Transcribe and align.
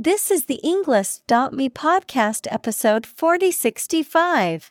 This 0.00 0.30
is 0.30 0.44
the 0.44 0.60
Englist.me 0.62 1.70
podcast 1.70 2.46
episode 2.52 3.04
4065. 3.04 4.70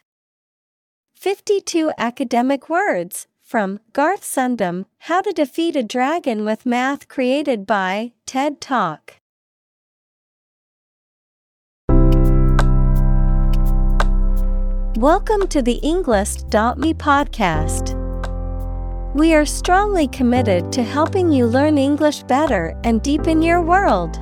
52 1.16 1.92
academic 1.98 2.70
words 2.70 3.28
from 3.42 3.82
Garth 3.92 4.24
Sundem 4.24 4.86
How 5.00 5.20
to 5.20 5.34
Defeat 5.34 5.76
a 5.76 5.84
Dragon 5.84 6.46
with 6.46 6.66
Math 6.66 7.10
created 7.10 7.66
by 7.66 8.14
TED 8.26 8.62
Talk. 8.62 9.16
Welcome 14.96 15.48
to 15.50 15.62
the 15.62 15.82
Englist.me 15.84 16.94
podcast. 16.94 17.96
We 19.14 19.34
are 19.34 19.46
strongly 19.46 20.08
committed 20.08 20.72
to 20.72 20.84
helping 20.84 21.30
you 21.34 21.48
learn 21.48 21.78
English 21.78 22.24
better 22.24 22.80
and 22.86 23.02
deepen 23.02 23.42
your 23.42 23.62
world. 23.62 24.22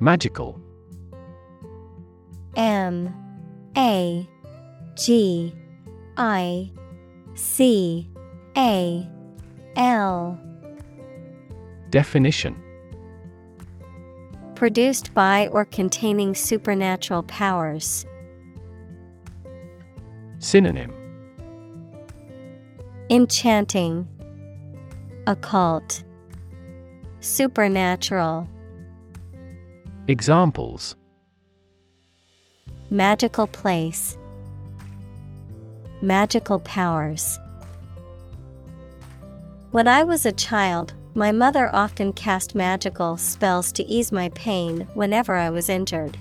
Magical. 0.00 0.60
M 2.56 3.14
A 3.76 4.28
G 4.96 5.52
I 6.16 6.70
C 7.34 8.08
A 8.56 9.08
L. 9.76 10.40
Definition 11.90 12.62
Produced 14.54 15.14
by 15.14 15.48
or 15.48 15.64
containing 15.64 16.34
supernatural 16.34 17.22
powers. 17.22 18.04
Synonym 20.40 20.92
Enchanting, 23.10 24.06
Occult, 25.26 26.04
Supernatural. 27.20 28.48
Examples 30.10 30.96
Magical 32.88 33.46
place. 33.46 34.16
Magical 36.00 36.60
powers. 36.60 37.38
When 39.70 39.86
I 39.86 40.04
was 40.04 40.24
a 40.24 40.32
child, 40.32 40.94
my 41.12 41.30
mother 41.30 41.68
often 41.74 42.14
cast 42.14 42.54
magical 42.54 43.18
spells 43.18 43.70
to 43.72 43.84
ease 43.84 44.10
my 44.10 44.30
pain 44.30 44.88
whenever 44.94 45.34
I 45.34 45.50
was 45.50 45.68
injured. 45.68 46.16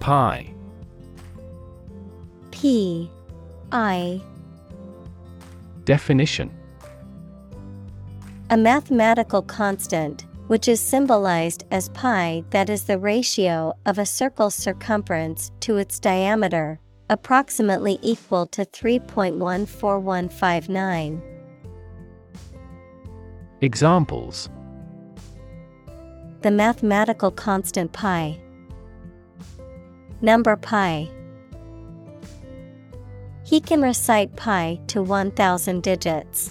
Pi 0.00 0.52
P 2.50 3.08
I 3.70 4.20
Definition 5.84 6.50
A 8.52 8.56
mathematical 8.56 9.42
constant, 9.42 10.26
which 10.48 10.66
is 10.66 10.80
symbolized 10.80 11.66
as 11.70 11.88
pi, 11.90 12.42
that 12.50 12.68
is 12.68 12.82
the 12.82 12.98
ratio 12.98 13.74
of 13.86 13.96
a 13.96 14.04
circle's 14.04 14.56
circumference 14.56 15.52
to 15.60 15.76
its 15.76 16.00
diameter, 16.00 16.80
approximately 17.08 18.00
equal 18.02 18.46
to 18.46 18.64
3.14159. 18.64 21.22
Examples 23.60 24.48
The 26.40 26.50
mathematical 26.50 27.30
constant 27.30 27.92
pi. 27.92 28.40
Number 30.20 30.56
pi. 30.56 31.08
He 33.44 33.60
can 33.60 33.80
recite 33.80 34.34
pi 34.34 34.80
to 34.88 35.04
1000 35.04 35.84
digits. 35.84 36.50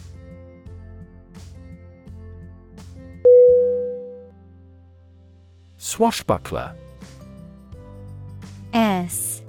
Swashbuckler. 5.90 6.76
S 8.74 9.42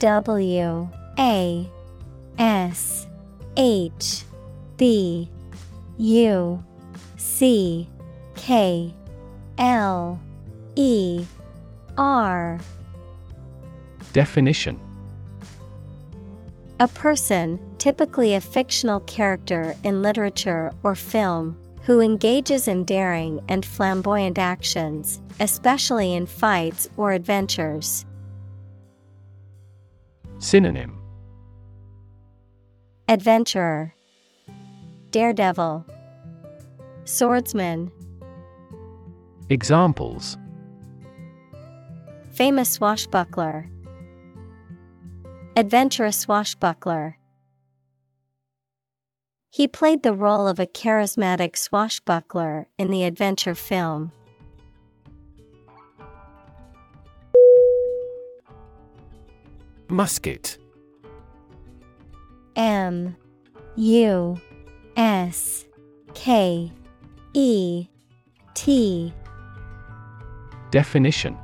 W 0.00 0.88
A 1.16 1.70
S 2.36 3.06
H 3.56 4.24
B 4.76 5.30
U 5.98 6.64
C 7.16 7.88
K 8.34 8.92
L 9.56 10.20
E 10.74 11.24
R. 11.96 12.58
Definition. 14.12 14.80
A 16.80 16.88
person, 16.88 17.60
typically 17.78 18.34
a 18.34 18.40
fictional 18.40 18.98
character 19.00 19.76
in 19.84 20.02
literature 20.02 20.72
or 20.82 20.96
film, 20.96 21.56
who 21.84 22.00
engages 22.00 22.66
in 22.66 22.84
daring 22.84 23.40
and 23.48 23.64
flamboyant 23.64 24.38
actions, 24.38 25.20
especially 25.38 26.14
in 26.14 26.24
fights 26.26 26.88
or 26.96 27.12
adventures. 27.12 28.06
Synonym. 30.38 30.98
Adventurer, 33.06 33.94
Daredevil, 35.10 35.84
Swordsman, 37.04 37.92
Examples. 39.50 40.38
Famous 42.32 42.70
swashbuckler, 42.70 43.68
Adventurous 45.54 46.18
swashbuckler. 46.18 47.18
He 49.54 49.68
played 49.68 50.02
the 50.02 50.12
role 50.12 50.48
of 50.48 50.58
a 50.58 50.66
charismatic 50.66 51.56
swashbuckler 51.56 52.66
in 52.76 52.90
the 52.90 53.04
adventure 53.04 53.54
film. 53.54 54.10
Musket. 59.88 60.58
M 62.56 63.14
U 63.76 64.40
S 64.96 65.66
K 66.14 66.72
E 67.32 67.86
T. 68.54 69.12
Definition. 70.72 71.38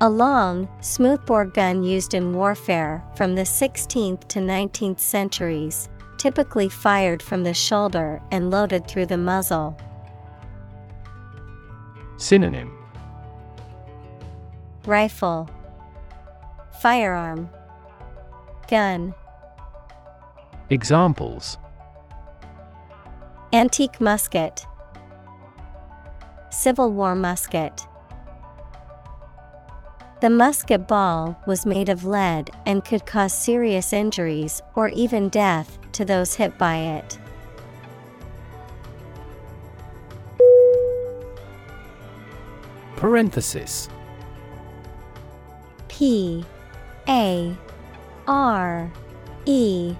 A 0.00 0.10
long, 0.10 0.68
smoothbore 0.80 1.44
gun 1.44 1.84
used 1.84 2.12
in 2.12 2.32
warfare 2.32 3.04
from 3.14 3.36
the 3.36 3.42
16th 3.42 4.26
to 4.26 4.40
19th 4.40 4.98
centuries, 4.98 5.88
typically 6.18 6.68
fired 6.68 7.22
from 7.22 7.44
the 7.44 7.54
shoulder 7.54 8.20
and 8.30 8.50
loaded 8.50 8.86
through 8.86 9.06
the 9.06 9.16
muzzle. 9.16 9.78
Synonym. 12.16 12.76
Rifle, 14.84 15.48
Firearm, 16.80 17.48
Gun, 18.68 19.14
Examples. 20.70 21.56
Antique 23.54 24.00
musket, 24.00 24.66
Civil 26.50 26.92
War 26.92 27.14
musket. 27.14 27.86
The 30.20 30.28
musket 30.28 30.88
ball 30.88 31.40
was 31.46 31.64
made 31.64 31.88
of 31.88 32.04
lead 32.04 32.50
and 32.66 32.84
could 32.84 33.06
cause 33.06 33.32
serious 33.32 33.92
injuries 33.92 34.60
or 34.74 34.88
even 34.88 35.28
death 35.28 35.77
to 35.98 36.04
those 36.04 36.36
hit 36.36 36.56
by 36.56 36.76
it. 36.76 37.18
Parenthesis. 42.94 43.88
P 45.88 46.44
A 47.08 47.52
R 48.28 48.92
E 49.44 49.96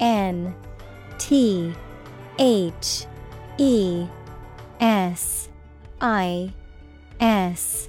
N 0.00 0.52
T 1.18 1.72
H 2.40 3.06
E 3.58 4.06
S 4.80 5.48
I 6.00 6.52
S. 7.20 7.88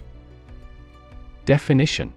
Definition. 1.46 2.14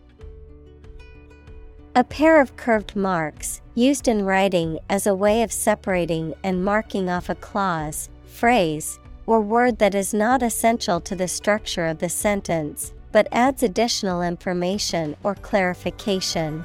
A 1.95 2.05
pair 2.05 2.43
of 2.43 2.57
curved 2.57 2.95
marks, 2.95 3.63
used 3.75 4.07
in 4.07 4.25
writing 4.25 4.79
as 4.89 5.07
a 5.07 5.15
way 5.15 5.43
of 5.43 5.53
separating 5.53 6.35
and 6.43 6.65
marking 6.65 7.09
off 7.09 7.29
a 7.29 7.35
clause, 7.35 8.09
phrase, 8.27 8.99
or 9.27 9.41
word 9.41 9.79
that 9.79 9.95
is 9.95 10.15
not 10.15 10.43
essential 10.43 11.01
to 11.01 11.17
the 11.17 11.27
structure 11.27 11.87
of 11.87 11.99
the 11.99 12.09
sentence, 12.09 12.93
but 13.11 13.27
adds 13.33 13.63
additional 13.63 14.23
information 14.23 15.17
or 15.23 15.35
clarification. 15.35 16.65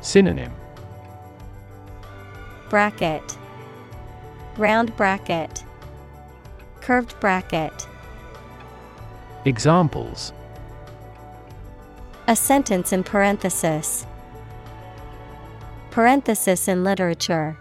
Synonym. 0.00 0.52
Bracket. 2.70 3.36
Round 4.56 4.96
bracket. 4.96 5.64
Curved 6.80 7.18
bracket. 7.20 7.86
Examples. 9.44 10.32
A 12.28 12.36
sentence 12.36 12.92
in 12.92 13.02
parenthesis 13.02 14.06
Parenthesis 15.92 16.68
in 16.68 16.84
literature. 16.84 17.58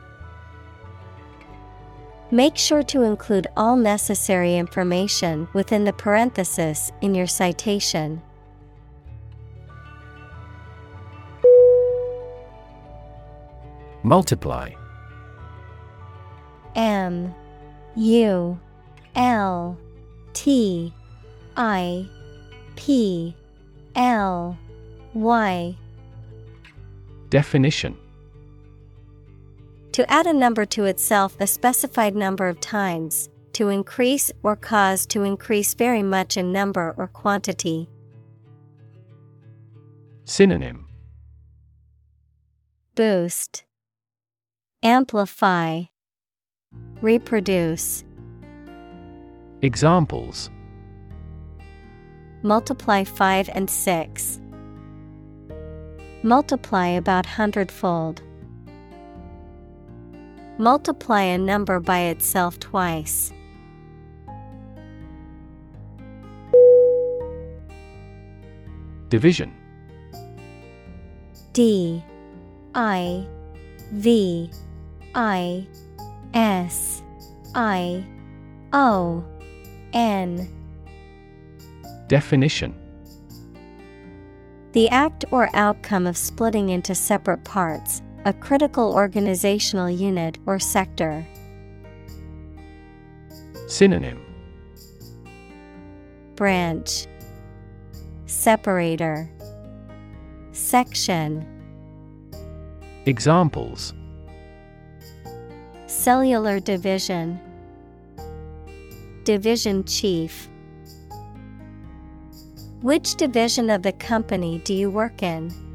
Make 2.32 2.56
sure 2.56 2.82
to 2.84 3.02
include 3.02 3.48
all 3.58 3.76
necessary 3.76 4.56
information 4.56 5.50
within 5.52 5.84
the 5.84 5.92
parenthesis 5.92 6.94
in 7.02 7.14
your 7.14 7.28
citation. 7.28 8.22
Multiply. 14.02 14.72
M 16.74 17.36
U 17.98 18.58
L 19.14 19.78
T 20.32 20.94
I 21.58 22.08
P 22.78 23.36
L 23.94 24.58
Y. 25.14 25.76
Definition 27.30 27.98
To 29.94 30.10
add 30.10 30.26
a 30.26 30.34
number 30.34 30.66
to 30.68 30.86
itself 30.86 31.36
a 31.40 31.48
specified 31.48 32.16
number 32.16 32.48
of 32.48 32.62
times, 32.62 33.30
to 33.54 33.68
increase 33.68 34.32
or 34.42 34.56
cause 34.56 35.06
to 35.08 35.24
increase 35.24 35.74
very 35.74 36.02
much 36.02 36.38
in 36.38 36.54
number 36.54 36.96
or 36.98 37.08
quantity. 37.08 37.90
Synonym 40.24 40.88
Boost, 42.96 43.64
Amplify, 44.82 45.84
Reproduce. 47.02 48.06
Examples 49.62 50.50
Multiply 52.44 53.04
5 53.04 53.50
and 53.54 53.70
6. 53.70 54.40
Multiply 56.24 56.88
about 56.88 57.26
hundredfold. 57.26 58.22
Multiply 60.62 61.24
a 61.24 61.40
number 61.40 61.80
by 61.80 62.02
itself 62.02 62.60
twice. 62.60 63.34
Division. 69.10 69.52
D. 71.54 72.04
I. 72.76 73.26
V. 73.94 74.52
I. 75.16 75.66
S. 76.36 77.02
I. 77.56 78.06
O. 78.72 79.26
N. 79.94 80.48
Definition. 82.08 82.76
The 84.74 84.90
act 84.90 85.26
or 85.32 85.50
outcome 85.56 86.06
of 86.06 86.16
splitting 86.16 86.70
into 86.70 86.94
separate 86.94 87.44
parts, 87.46 88.04
a 88.26 88.34
critical 88.34 88.94
organizational 88.94 89.90
unit 89.90 90.38
or 90.46 90.60
sector. 90.60 91.26
Synonym. 93.68 94.22
Branch. 96.36 97.08
Separator. 98.28 99.30
Section. 100.52 101.48
Examples. 103.06 103.94
Cellular 105.88 106.60
division. 106.60 107.40
Division 109.24 109.84
Chief. 109.86 110.48
Which 112.82 113.16
division 113.16 113.70
of 113.70 113.82
the 113.82 113.94
company 113.94 114.60
do 114.60 114.74
you 114.74 114.90
work 114.90 115.24
in? 115.24 115.71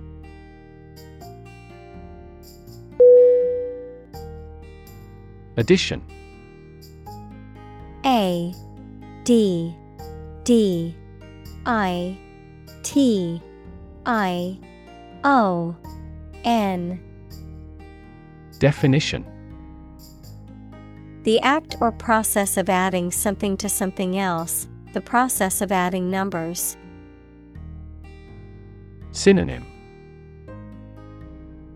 Addition. 5.57 6.03
A 8.05 8.55
D 9.25 9.75
D 10.45 10.95
I 11.65 12.19
T 12.83 13.43
I 14.05 14.59
O 15.25 15.75
N. 16.45 17.01
Definition. 18.59 19.25
The 21.25 21.41
act 21.41 21.77
or 21.81 21.91
process 21.91 22.57
of 22.57 22.69
adding 22.69 23.11
something 23.11 23.57
to 23.57 23.69
something 23.69 24.19
else, 24.19 24.69
the 24.93 25.01
process 25.01 25.61
of 25.61 25.73
adding 25.73 26.11
numbers. 26.11 26.77
Synonym. 29.11 29.67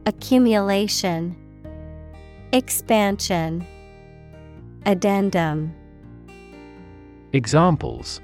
Accumulation 0.06 1.34
Expansion. 2.52 3.64
Addendum. 4.84 5.72
Examples. 7.32 8.20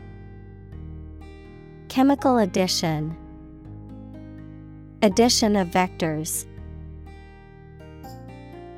Chemical 1.89 2.39
addition. 2.39 3.17
Addition 5.03 5.55
of 5.55 5.69
vectors. 5.69 6.45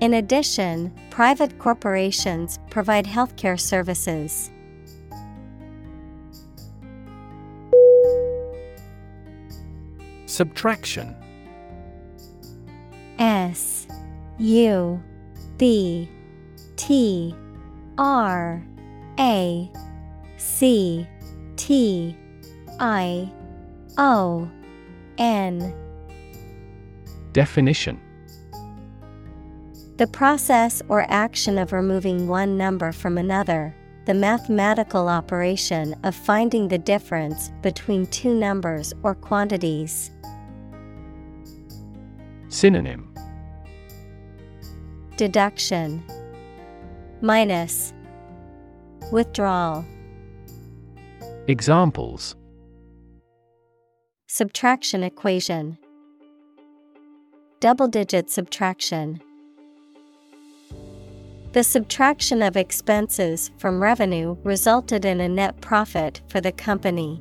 In 0.01 0.13
addition, 0.13 0.95
private 1.09 1.59
corporations 1.59 2.59
provide 2.69 3.07
healthcare 3.07 3.59
services. 3.59 4.51
Subtraction. 10.27 11.17
S 13.19 13.87
U 14.37 15.03
B 15.59 16.09
T 16.77 17.35
R 17.99 18.65
A 19.19 19.71
C 20.37 21.07
T 21.57 22.17
I 22.79 23.31
O 23.99 24.49
N. 25.19 25.75
Definition. 27.33 28.01
The 29.97 30.07
process 30.07 30.81
or 30.89 31.05
action 31.11 31.59
of 31.59 31.73
removing 31.73 32.29
one 32.29 32.57
number 32.57 32.93
from 32.93 33.19
another, 33.19 33.75
the 34.07 34.15
mathematical 34.15 35.09
operation 35.09 35.97
of 36.05 36.15
finding 36.15 36.69
the 36.69 36.79
difference 36.79 37.51
between 37.63 38.07
two 38.07 38.33
numbers 38.33 38.95
or 39.03 39.17
quantities. 39.17 40.13
Synonym 42.49 43.08
Deduction 45.19 46.01
Minus 47.23 47.93
Withdrawal. 49.11 49.85
Examples. 51.49 52.37
Subtraction 54.29 55.03
equation. 55.03 55.77
Double 57.59 57.89
digit 57.89 58.31
subtraction. 58.31 59.21
The 61.51 61.65
subtraction 61.65 62.41
of 62.41 62.57
expenses 62.57 63.51
from 63.59 63.83
revenue 63.83 64.37
resulted 64.45 65.05
in 65.05 65.21
a 65.21 65.29
net 65.29 65.61
profit 65.61 66.21
for 66.29 66.41
the 66.41 66.53
company. 66.53 67.21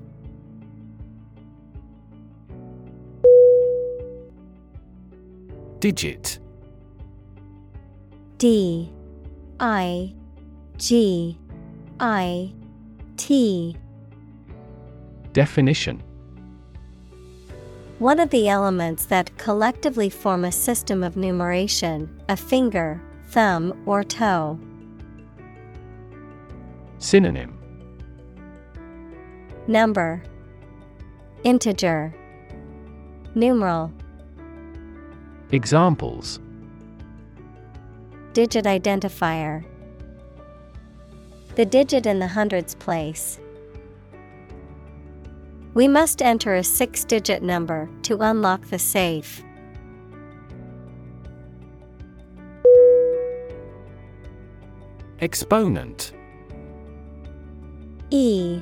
Digit 5.79 6.37
D 8.37 8.91
I 9.59 10.13
G 10.77 11.37
I 11.99 12.53
T. 13.15 13.75
Definition. 15.33 16.03
One 17.97 18.19
of 18.19 18.29
the 18.29 18.47
elements 18.47 19.05
that 19.05 19.35
collectively 19.39 20.11
form 20.11 20.45
a 20.45 20.51
system 20.51 21.01
of 21.01 21.17
numeration, 21.17 22.21
a 22.29 22.37
finger, 22.37 23.01
thumb, 23.29 23.73
or 23.87 24.03
toe. 24.03 24.59
Synonym. 26.99 27.57
Number. 29.65 30.21
Integer. 31.43 32.13
Numeral. 33.33 33.91
Examples 35.51 36.39
Digit 38.37 38.65
identifier 38.65 39.65
The 41.55 41.65
digit 41.65 42.05
in 42.05 42.19
the 42.19 42.27
hundreds 42.27 42.75
place. 42.75 43.39
We 45.73 45.87
must 45.87 46.21
enter 46.21 46.53
a 46.53 46.63
six 46.63 47.03
digit 47.03 47.41
number 47.41 47.89
to 48.03 48.19
unlock 48.21 48.63
the 48.67 48.77
safe. 48.77 49.43
Exponent 55.19 56.11
E 58.11 58.61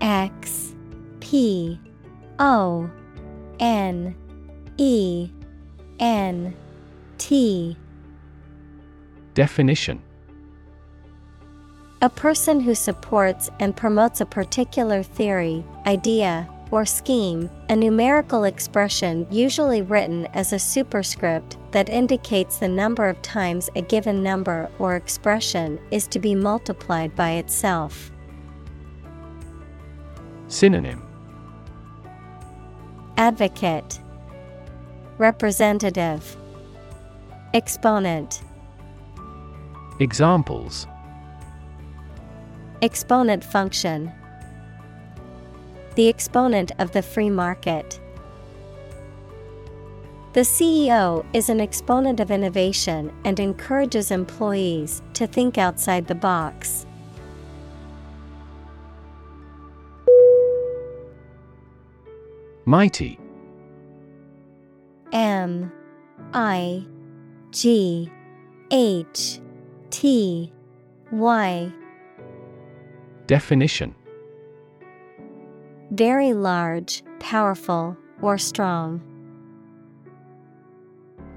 X 0.00 0.74
P 1.20 1.78
O 2.38 2.88
N 3.60 4.16
E 4.78 5.28
N 6.00 6.56
T 7.18 7.76
Definition. 9.34 10.00
A 12.00 12.08
person 12.08 12.60
who 12.60 12.74
supports 12.74 13.50
and 13.60 13.76
promotes 13.76 14.20
a 14.20 14.26
particular 14.26 15.02
theory, 15.02 15.64
idea, 15.86 16.48
or 16.70 16.84
scheme, 16.84 17.48
a 17.68 17.76
numerical 17.76 18.44
expression 18.44 19.26
usually 19.30 19.82
written 19.82 20.26
as 20.34 20.52
a 20.52 20.58
superscript 20.58 21.56
that 21.70 21.88
indicates 21.88 22.58
the 22.58 22.68
number 22.68 23.08
of 23.08 23.20
times 23.22 23.70
a 23.74 23.82
given 23.82 24.22
number 24.22 24.70
or 24.78 24.96
expression 24.96 25.78
is 25.90 26.06
to 26.08 26.18
be 26.18 26.34
multiplied 26.34 27.14
by 27.16 27.32
itself. 27.32 28.10
Synonym. 30.48 31.02
Advocate. 33.16 34.00
Representative. 35.18 36.36
Exponent 37.52 38.43
Examples 40.00 40.88
Exponent 42.82 43.44
function 43.44 44.10
The 45.94 46.08
exponent 46.08 46.72
of 46.80 46.90
the 46.90 47.00
free 47.00 47.30
market. 47.30 48.00
The 50.32 50.40
CEO 50.40 51.24
is 51.32 51.48
an 51.48 51.60
exponent 51.60 52.18
of 52.18 52.32
innovation 52.32 53.12
and 53.24 53.38
encourages 53.38 54.10
employees 54.10 55.00
to 55.12 55.28
think 55.28 55.58
outside 55.58 56.08
the 56.08 56.16
box. 56.16 56.86
Mighty 62.64 63.20
M 65.12 65.70
I 66.32 66.84
G 67.52 68.10
H 68.72 69.40
T 69.94 70.52
Y 71.12 71.72
Definition 73.28 73.94
Very 75.92 76.32
large, 76.32 77.04
powerful, 77.20 77.96
or 78.20 78.36
strong. 78.36 79.00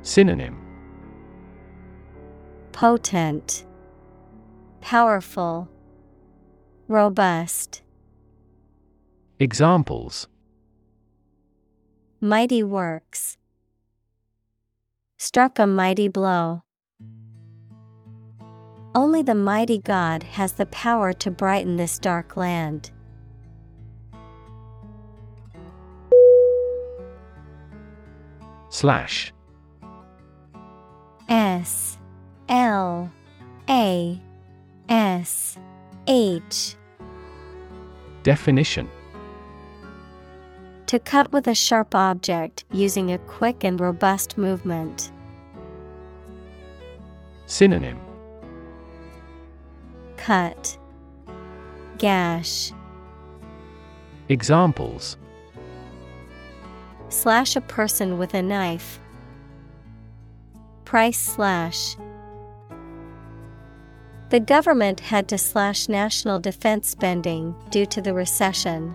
Synonym 0.02 0.58
Potent, 2.72 3.64
Powerful, 4.82 5.70
Robust. 6.88 7.84
Examples 9.40 10.28
Mighty 12.20 12.64
works. 12.64 13.38
Struck 15.18 15.60
a 15.60 15.68
mighty 15.68 16.08
blow. 16.08 16.64
Only 18.98 19.22
the 19.22 19.36
mighty 19.36 19.78
God 19.78 20.24
has 20.24 20.54
the 20.54 20.66
power 20.66 21.14
to 21.14 21.30
brighten 21.30 21.76
this 21.78 22.00
dark 22.00 22.36
land. 22.36 22.90
Slash. 28.70 29.32
S. 31.30 32.00
L. 32.50 33.14
A. 33.70 34.20
S. 34.90 35.60
H. 36.08 36.76
Definition. 38.24 38.90
To 40.88 40.98
cut 40.98 41.32
with 41.32 41.46
a 41.46 41.54
sharp 41.54 41.94
object 41.94 42.66
using 42.72 43.12
a 43.12 43.20
quick 43.20 43.64
and 43.64 43.80
robust 43.80 44.40
movement. 44.40 45.12
Synonym 47.46 48.07
Cut, 50.18 50.78
Gash, 51.98 52.74
Examples 54.30 55.16
Slash 57.10 57.56
a 57.56 57.62
person 57.62 58.18
with 58.18 58.34
a 58.34 58.42
knife. 58.42 59.00
Price 60.84 61.18
slash. 61.18 61.96
The 64.30 64.42
government 64.42 65.00
had 65.00 65.30
to 65.30 65.38
slash 65.38 65.88
national 65.88 66.40
defense 66.40 66.90
spending 66.90 67.56
due 67.70 67.86
to 67.86 68.02
the 68.02 68.14
recession. 68.14 68.94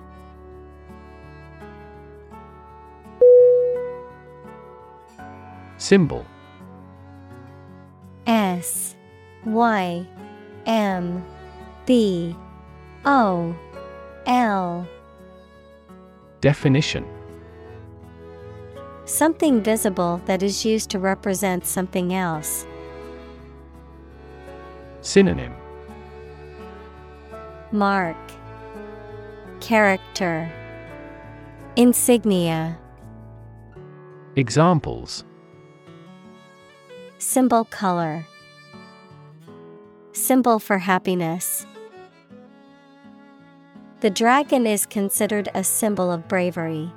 Symbol 5.79 6.27
S 8.27 8.95
Y 9.47 10.07
M 10.67 11.25
B 11.87 12.37
O 13.05 13.55
L. 14.27 14.87
Definition. 16.41 17.07
Something 19.05 19.63
visible 19.63 20.21
that 20.27 20.43
is 20.43 20.65
used 20.65 20.91
to 20.91 20.99
represent 20.99 21.67
something 21.67 22.15
else. 22.15 22.67
Synonym. 25.01 25.53
Mark. 27.73 28.17
Character. 29.61 30.51
Insignia. 31.77 32.79
Examples. 34.37 35.25
Symbol 37.19 37.65
color 37.65 38.27
Symbol 40.15 40.59
for 40.59 40.77
happiness. 40.77 41.67
The 44.01 44.11
dragon 44.11 44.67
is 44.67 44.85
considered 44.85 45.49
a 45.55 45.65
symbol 45.65 46.13
of 46.13 46.29
bravery. 46.29 46.93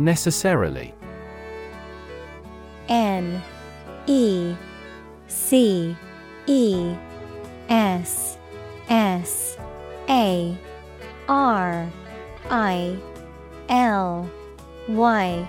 Necessarily 0.00 0.92
N 2.88 3.40
E 4.06 4.56
C 5.28 5.96
E 6.46 6.94
S 7.68 8.36
S 8.88 9.56
A 10.08 10.58
R 11.28 11.88
I 12.50 12.98
L 13.68 14.28
Y 14.88 15.48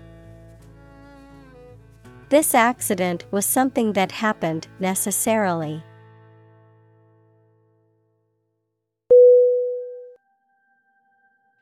This 2.31 2.55
accident 2.55 3.25
was 3.29 3.45
something 3.45 3.91
that 3.91 4.13
happened 4.13 4.69
necessarily. 4.79 5.83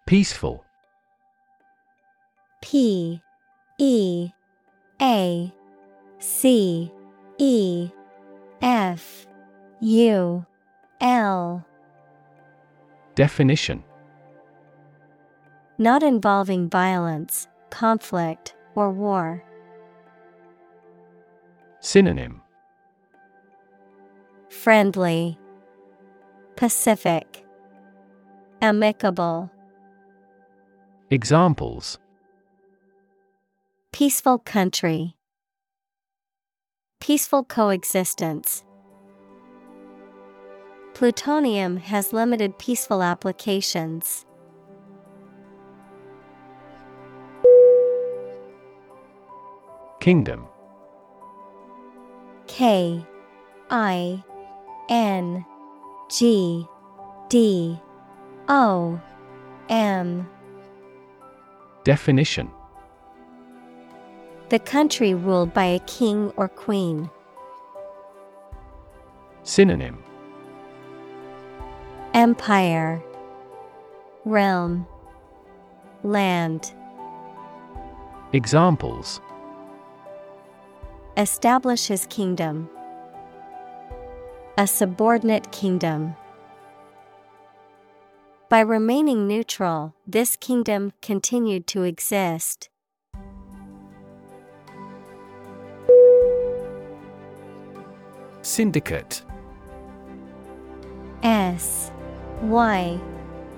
Peaceful. 0.05 0.63
P 2.61 3.19
E 3.79 4.29
A 5.01 5.51
C 6.19 6.91
E 7.39 7.89
F 8.61 9.25
U 9.81 10.45
L. 11.01 11.65
Definition 13.15 13.83
Not 15.79 16.03
involving 16.03 16.69
violence, 16.69 17.47
conflict, 17.71 18.53
or 18.75 18.91
war. 18.91 19.43
Synonym 21.81 22.41
Friendly, 24.50 25.39
Pacific, 26.57 27.45
Amicable. 28.62 29.50
Examples 31.09 31.98
Peaceful 33.93 34.39
country. 34.39 35.15
Peaceful 37.00 37.45
coexistence. 37.45 38.65
Plutonium 40.93 41.77
has 41.77 42.12
limited 42.12 42.59
peaceful 42.59 43.01
applications. 43.01 44.25
Kingdom 50.01 50.45
K 52.50 53.06
I 53.70 54.24
N 54.89 55.46
G 56.10 56.68
D 57.29 57.79
O 58.50 59.00
M. 59.70 60.27
Definition. 61.84 62.50
The 64.50 64.58
country 64.58 65.13
ruled 65.13 65.53
by 65.53 65.65
a 65.65 65.79
king 65.82 66.34
or 66.38 66.50
queen. 66.50 67.10
Synonym. 69.44 70.03
Empire. 72.15 73.01
Realm. 74.25 74.88
Land. 76.03 76.74
Examples 78.34 79.22
Establish 81.19 81.88
his 81.88 82.05
kingdom. 82.05 82.69
A 84.57 84.65
subordinate 84.65 85.51
kingdom. 85.51 86.15
By 88.47 88.61
remaining 88.61 89.27
neutral, 89.27 89.93
this 90.07 90.38
kingdom 90.38 90.93
continued 91.01 91.67
to 91.67 91.83
exist. 91.83 92.69
Syndicate 98.41 99.21
S 101.21 101.91
Y 102.43 102.97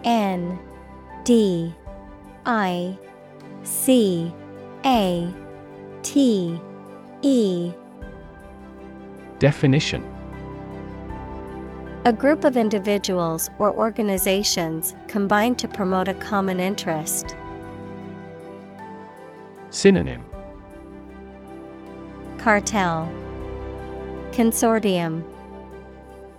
N 0.03 0.59
D 1.23 1.75
I 2.43 2.97
C 3.61 4.33
A 4.83 5.31
T 6.01 6.59
E. 7.23 7.71
Definition. 9.37 10.03
A 12.05 12.11
group 12.11 12.43
of 12.43 12.57
individuals 12.57 13.51
or 13.59 13.71
organizations 13.75 14.95
combined 15.07 15.59
to 15.59 15.67
promote 15.67 16.07
a 16.07 16.15
common 16.15 16.59
interest. 16.59 17.35
Synonym. 19.69 20.25
Cartel. 22.39 23.07
Consortium. 24.31 25.23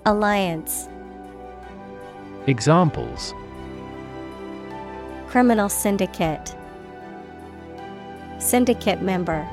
Alliance. 0.05 0.88
Examples. 2.49 3.33
Criminal 5.29 5.68
syndicate. 5.68 6.57
Syndicate 8.40 9.01
member 9.01 9.49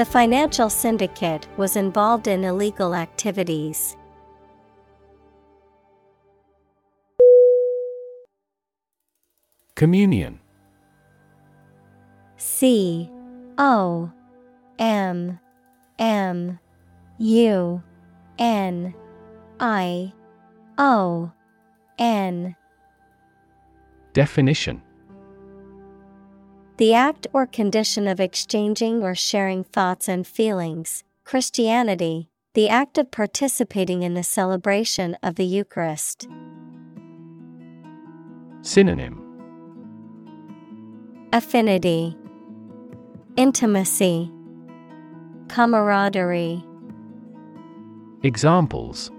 The 0.00 0.06
financial 0.06 0.70
syndicate 0.70 1.46
was 1.58 1.76
involved 1.76 2.26
in 2.26 2.42
illegal 2.42 2.94
activities. 2.94 3.98
Communion. 9.74 10.40
C 12.38 13.10
O 13.58 14.10
M 14.78 15.38
M 15.98 16.58
U 17.18 17.82
N 18.38 18.94
I 19.60 20.14
O 20.78 21.30
N. 21.98 22.56
Definition 24.14 24.80
The 26.80 26.94
act 26.94 27.26
or 27.34 27.44
condition 27.44 28.08
of 28.08 28.20
exchanging 28.20 29.02
or 29.02 29.14
sharing 29.14 29.64
thoughts 29.64 30.08
and 30.08 30.26
feelings. 30.26 31.04
Christianity, 31.24 32.30
the 32.54 32.70
act 32.70 32.96
of 32.96 33.10
participating 33.10 34.02
in 34.02 34.14
the 34.14 34.22
celebration 34.22 35.14
of 35.22 35.34
the 35.34 35.44
Eucharist. 35.44 36.26
Synonym 38.62 39.20
Affinity, 41.34 42.16
Intimacy, 43.36 44.32
Camaraderie, 45.48 46.64
Examples 48.22 49.10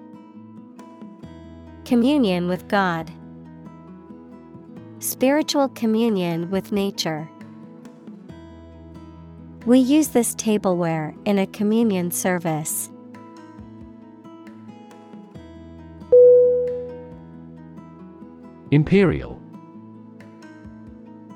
Communion 1.86 2.48
with 2.48 2.68
God, 2.68 3.12
Spiritual 4.98 5.70
communion 5.70 6.50
with 6.50 6.72
nature. 6.72 7.30
We 9.66 9.78
use 9.78 10.08
this 10.08 10.34
tableware 10.34 11.14
in 11.24 11.38
a 11.38 11.46
communion 11.46 12.10
service. 12.10 12.90
Imperial. 18.72 19.40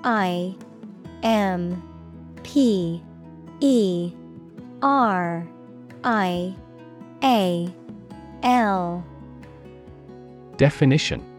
I 0.04 0.56
M 1.22 1.84
P 2.42 3.04
E 3.60 4.12
R 4.82 5.48
I 6.04 6.56
A 7.24 7.74
L. 8.42 9.06
Definition 10.58 11.35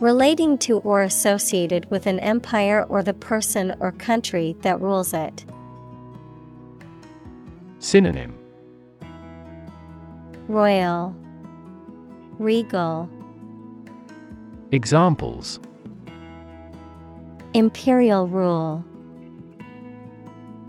Relating 0.00 0.58
to 0.58 0.78
or 0.78 1.02
associated 1.02 1.88
with 1.90 2.06
an 2.06 2.18
empire 2.18 2.84
or 2.88 3.02
the 3.02 3.14
person 3.14 3.76
or 3.78 3.92
country 3.92 4.56
that 4.62 4.80
rules 4.80 5.14
it. 5.14 5.44
Synonym. 7.78 8.36
Royal. 10.48 11.14
Regal. 12.38 13.08
Examples. 14.72 15.60
Imperial 17.54 18.26
rule. 18.26 18.84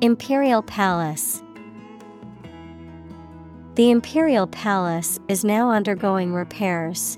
Imperial 0.02 0.62
Palace. 0.62 1.42
The 3.74 3.90
Imperial 3.90 4.46
Palace 4.46 5.20
is 5.28 5.44
now 5.44 5.72
undergoing 5.72 6.34
repairs. 6.34 7.18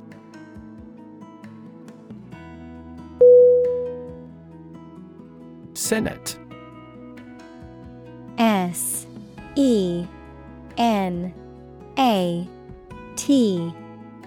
Senate. 5.87 6.37
S 8.37 9.07
E 9.55 10.05
N 10.77 11.33
A 11.97 12.45
T 13.15 13.73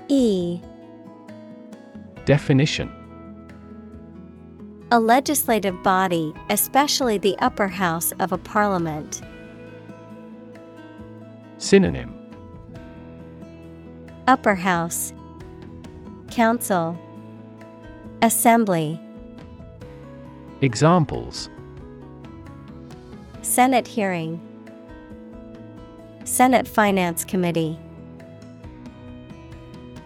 E. 0.08 0.60
Definition. 2.24 2.90
A 4.90 4.98
legislative 4.98 5.82
body, 5.82 6.32
especially 6.48 7.18
the 7.18 7.36
upper 7.40 7.68
house 7.68 8.12
of 8.12 8.32
a 8.32 8.38
parliament. 8.38 9.20
Synonym. 11.58 12.14
Upper 14.26 14.54
house. 14.54 15.12
Council. 16.30 16.98
Assembly 18.22 18.98
Examples. 20.62 21.48
Senate 23.40 23.88
hearing. 23.88 24.38
Senate 26.24 26.68
Finance 26.68 27.24
Committee. 27.24 27.78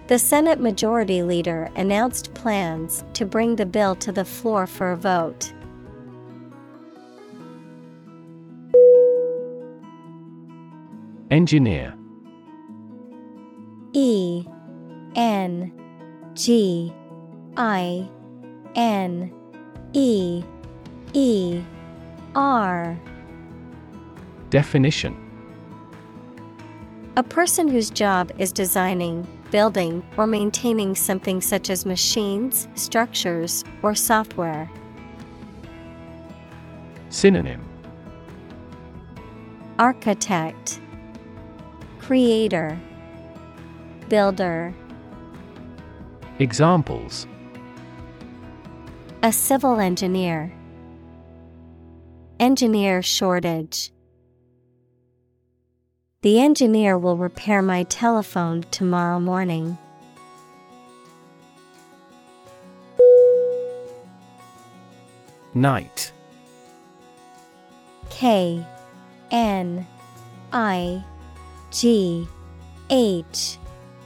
The 0.06 0.18
Senate 0.18 0.60
Majority 0.60 1.24
Leader 1.24 1.70
announced 1.74 2.34
plans 2.34 3.04
to 3.14 3.26
bring 3.26 3.56
the 3.56 3.66
bill 3.66 3.96
to 3.96 4.12
the 4.12 4.24
floor 4.24 4.68
for 4.68 4.92
a 4.92 4.96
vote. 4.96 5.52
Engineer. 11.32 11.94
E 13.92 14.46
N 15.16 15.72
G 16.34 16.94
I 17.56 18.08
N 18.76 19.32
E 19.96 20.42
E 21.12 21.62
R. 22.34 22.98
Definition. 24.50 25.16
A 27.16 27.22
person 27.22 27.68
whose 27.68 27.90
job 27.90 28.32
is 28.36 28.52
designing, 28.52 29.24
building, 29.52 30.04
or 30.16 30.26
maintaining 30.26 30.96
something 30.96 31.40
such 31.40 31.70
as 31.70 31.86
machines, 31.86 32.66
structures, 32.74 33.62
or 33.82 33.94
software. 33.94 34.68
Synonym. 37.10 37.64
Architect. 39.78 40.80
Creator. 42.00 42.76
Builder. 44.08 44.74
Examples 46.40 47.28
A 49.24 49.32
civil 49.32 49.80
engineer. 49.80 50.52
Engineer 52.38 53.00
shortage. 53.00 53.90
The 56.20 56.40
engineer 56.40 56.98
will 56.98 57.16
repair 57.16 57.62
my 57.62 57.84
telephone 57.84 58.64
tomorrow 58.70 59.18
morning. 59.18 59.78
Knight. 65.54 66.12
K 68.10 68.62
N 69.30 69.86
I 70.52 71.02
G 71.70 72.28
H 72.90 73.56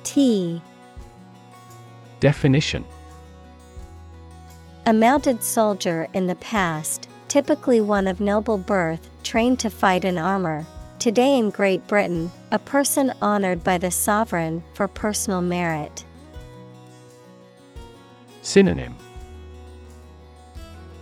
T. 0.05 0.63
Definition 2.21 2.85
A 4.89 4.93
mounted 4.95 5.43
soldier 5.43 6.09
in 6.15 6.29
the 6.29 6.35
past, 6.37 7.11
typically 7.29 7.79
one 7.79 8.07
of 8.07 8.23
noble 8.23 8.57
birth, 8.57 9.11
trained 9.23 9.61
to 9.61 9.69
fight 9.69 10.03
in 10.03 10.17
armor. 10.17 10.65
Today 10.99 11.37
in 11.37 11.51
Great 11.51 11.87
Britain, 11.87 12.33
a 12.53 12.59
person 12.59 13.13
honored 13.21 13.63
by 13.63 13.77
the 13.77 13.91
sovereign 13.91 14.65
for 14.73 14.89
personal 14.89 15.43
merit. 15.43 16.07
Synonym. 18.41 18.95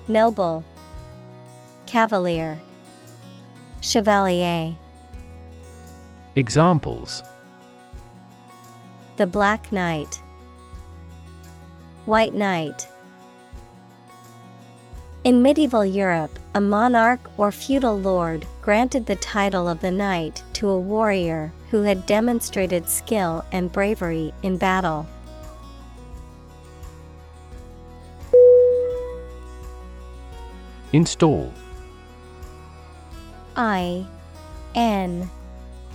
Noble. 0.09 0.65
Cavalier. 1.87 2.59
Chevalier. 3.83 4.75
Examples. 6.35 7.23
The 9.17 9.29
Black 9.29 9.71
Knight. 9.71 10.21
White 12.07 12.35
Knight 12.35 12.89
In 15.27 15.43
medieval 15.43 15.85
Europe, 15.85 16.39
a 16.55 16.61
monarch 16.61 17.19
or 17.37 17.51
feudal 17.51 17.99
lord 17.99 18.47
granted 18.63 19.07
the 19.07 19.17
title 19.17 19.69
of 19.69 19.81
the 19.81 19.91
knight 19.91 20.45
to 20.53 20.69
a 20.69 20.79
warrior 20.79 21.53
who 21.73 21.83
had 21.83 22.07
demonstrated 22.07 22.89
skill 22.89 23.45
and 23.51 23.73
bravery 23.73 24.33
in 24.45 24.57
battle. 24.57 25.05
Install. 30.93 31.53
I 33.57 34.07
N 34.77 35.29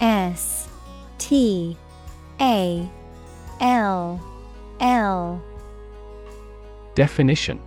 S 0.02 0.67
T 1.20 1.78
A 2.41 2.86
L 3.62 4.20
L. 4.82 5.41
Definition 6.96 7.62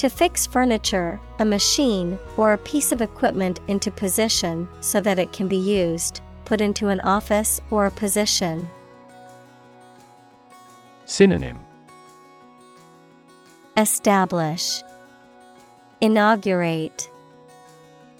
To 0.00 0.08
fix 0.08 0.46
furniture, 0.46 1.20
a 1.40 1.44
machine, 1.44 2.18
or 2.38 2.54
a 2.54 2.58
piece 2.58 2.90
of 2.90 3.02
equipment 3.02 3.60
into 3.68 3.90
position 3.90 4.66
so 4.80 4.98
that 4.98 5.18
it 5.18 5.30
can 5.30 5.46
be 5.46 5.58
used, 5.58 6.22
put 6.46 6.62
into 6.62 6.88
an 6.88 7.00
office 7.00 7.60
or 7.70 7.84
a 7.84 7.90
position. 7.90 8.66
Synonym. 11.04 11.58
Establish, 13.76 14.82
Inaugurate, 16.00 17.10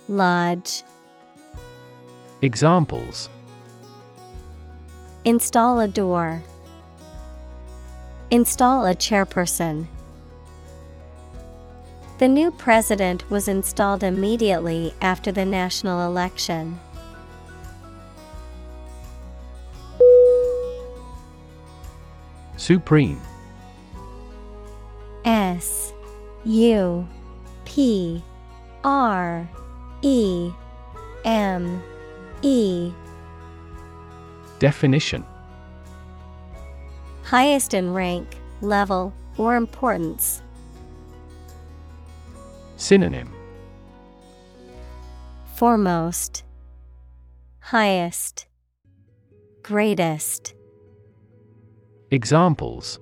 Lodge, 0.07 0.83
Examples. 2.43 3.31
Install 5.25 5.81
a 5.81 5.89
door, 5.89 6.43
Install 8.31 8.85
a 8.85 8.95
chairperson. 8.95 9.87
The 12.21 12.29
new 12.29 12.51
president 12.51 13.31
was 13.31 13.49
installed 13.49 14.03
immediately 14.03 14.93
after 15.01 15.33
the 15.33 15.47
national 15.47 16.07
election. 16.07 16.79
Supreme 22.59 23.19
S 25.25 25.95
U 26.45 27.09
P 27.65 28.23
R 28.85 29.49
E 30.03 30.53
M 31.25 31.83
E 32.43 32.93
Definition 34.59 35.25
Highest 37.23 37.73
in 37.73 37.95
rank, 37.95 38.37
level, 38.61 39.15
or 39.39 39.57
importance. 39.57 40.43
Synonym 42.81 43.31
Foremost, 45.55 46.45
Highest, 47.61 48.47
Greatest. 49.63 50.55
Examples 52.11 52.99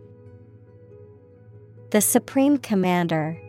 The 1.93 2.01
Supreme 2.01 2.59
Commander, 2.59 3.41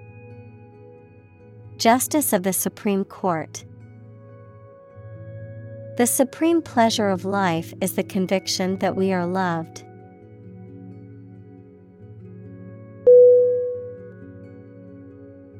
Justice 1.77 2.31
of 2.31 2.43
the 2.43 2.53
Supreme 2.53 3.03
Court. 3.05 3.65
The 5.97 6.05
supreme 6.05 6.61
pleasure 6.61 7.09
of 7.09 7.25
life 7.25 7.73
is 7.81 7.95
the 7.95 8.03
conviction 8.03 8.77
that 8.77 8.95
we 8.95 9.11
are 9.11 9.25
loved. 9.25 9.83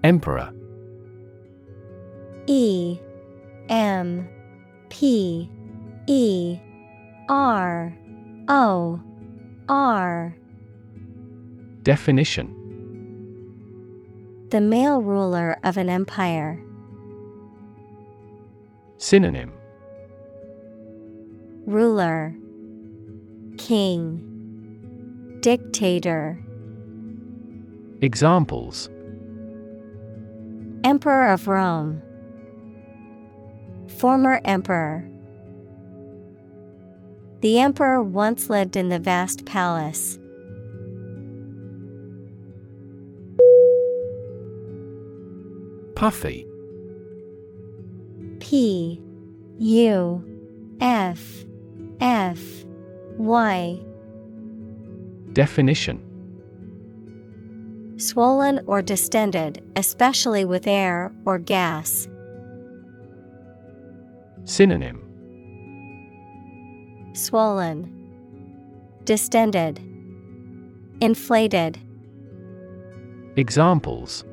Emperor 0.03 0.53
E 2.49 2.99
M 3.69 4.27
P 4.89 5.47
E 6.07 6.59
R 7.29 7.95
O 8.47 8.99
R. 9.69 10.35
Definition. 11.83 12.55
The 14.49 14.61
male 14.61 15.03
ruler 15.03 15.59
of 15.63 15.77
an 15.77 15.89
empire. 15.89 16.59
Synonym. 18.97 19.53
Ruler. 21.67 22.35
King. 23.59 24.25
Dictator. 25.41 26.43
Examples. 28.01 28.89
Emperor 30.83 31.27
of 31.27 31.47
Rome 31.47 32.01
Former 33.97 34.39
Emperor. 34.45 35.09
The 37.41 37.59
emperor 37.59 38.01
once 38.01 38.49
lived 38.49 38.75
in 38.75 38.89
the 38.89 38.99
vast 38.99 39.45
palace. 39.45 40.19
Puffy. 45.95 46.45
P. 48.39 49.01
U. 49.57 50.23
F. 50.79 51.45
F. 51.99 52.39
Y. 53.17 53.79
Definition. 55.33 56.01
Swollen 57.97 58.61
or 58.65 58.81
distended, 58.81 59.61
especially 59.75 60.45
with 60.45 60.67
air 60.67 61.11
or 61.25 61.37
gas. 61.37 62.07
Synonym 64.49 64.99
Swollen, 67.13 67.85
Distended, 69.03 69.79
Inflated. 70.99 71.77
Examples 73.35 74.25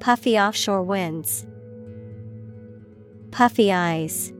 Puffy 0.00 0.38
offshore 0.38 0.82
winds. 0.82 1.46
Puffy 3.32 3.70
eyes. 3.70 4.32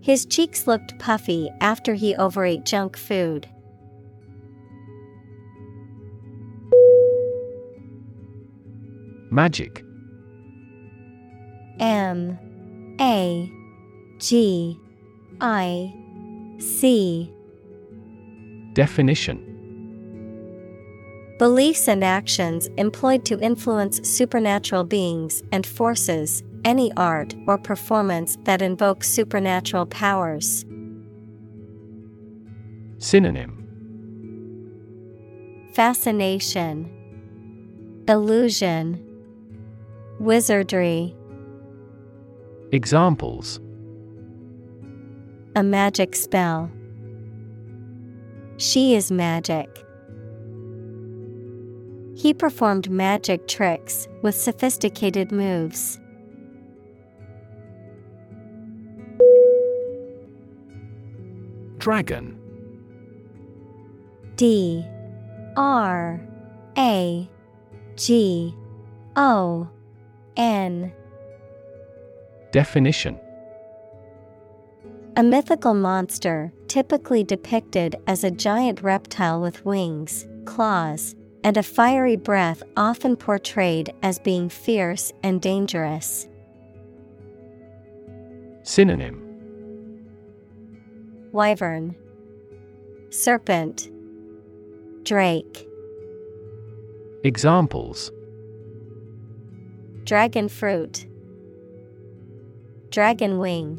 His 0.00 0.24
cheeks 0.24 0.66
looked 0.66 0.98
puffy 0.98 1.50
after 1.60 1.92
he 1.92 2.16
overate 2.16 2.64
junk 2.64 2.96
food. 2.96 3.46
Magic 9.30 9.84
M 11.80 12.38
A 13.00 13.50
G 14.18 14.78
I 15.40 15.94
C 16.58 17.32
Definition 18.72 19.44
Beliefs 21.38 21.86
and 21.86 22.02
actions 22.02 22.66
employed 22.76 23.24
to 23.26 23.38
influence 23.38 24.06
supernatural 24.08 24.82
beings 24.82 25.42
and 25.52 25.64
forces, 25.64 26.42
any 26.64 26.92
art 26.96 27.36
or 27.46 27.58
performance 27.58 28.36
that 28.42 28.60
invokes 28.60 29.08
supernatural 29.08 29.86
powers. 29.86 30.64
Synonym 32.98 33.54
Fascination, 35.74 36.90
Illusion, 38.08 39.04
Wizardry. 40.18 41.14
Examples. 42.70 43.60
A 45.56 45.62
magic 45.62 46.14
spell. 46.14 46.70
She 48.58 48.94
is 48.94 49.10
magic. 49.10 49.68
He 52.14 52.34
performed 52.34 52.90
magic 52.90 53.48
tricks 53.48 54.06
with 54.22 54.34
sophisticated 54.34 55.32
moves. 55.32 55.98
Dragon. 61.78 62.38
D. 64.36 64.84
R. 65.56 66.20
A. 66.76 67.30
G. 67.96 68.54
O. 69.16 69.70
N 70.36 70.92
Definition 72.50 73.20
A 75.16 75.22
mythical 75.22 75.74
monster, 75.74 76.50
typically 76.66 77.22
depicted 77.22 77.96
as 78.06 78.24
a 78.24 78.30
giant 78.30 78.82
reptile 78.82 79.40
with 79.42 79.64
wings, 79.66 80.26
claws, 80.46 81.14
and 81.44 81.58
a 81.58 81.62
fiery 81.62 82.16
breath, 82.16 82.62
often 82.76 83.16
portrayed 83.16 83.92
as 84.02 84.18
being 84.18 84.48
fierce 84.48 85.12
and 85.22 85.42
dangerous. 85.42 86.26
Synonym 88.62 89.24
Wyvern, 91.32 91.94
Serpent, 93.10 93.90
Drake, 95.02 95.66
Examples 97.24 98.10
Dragon 100.04 100.48
fruit, 100.48 101.07
Dragon 102.90 103.38
wing. 103.38 103.78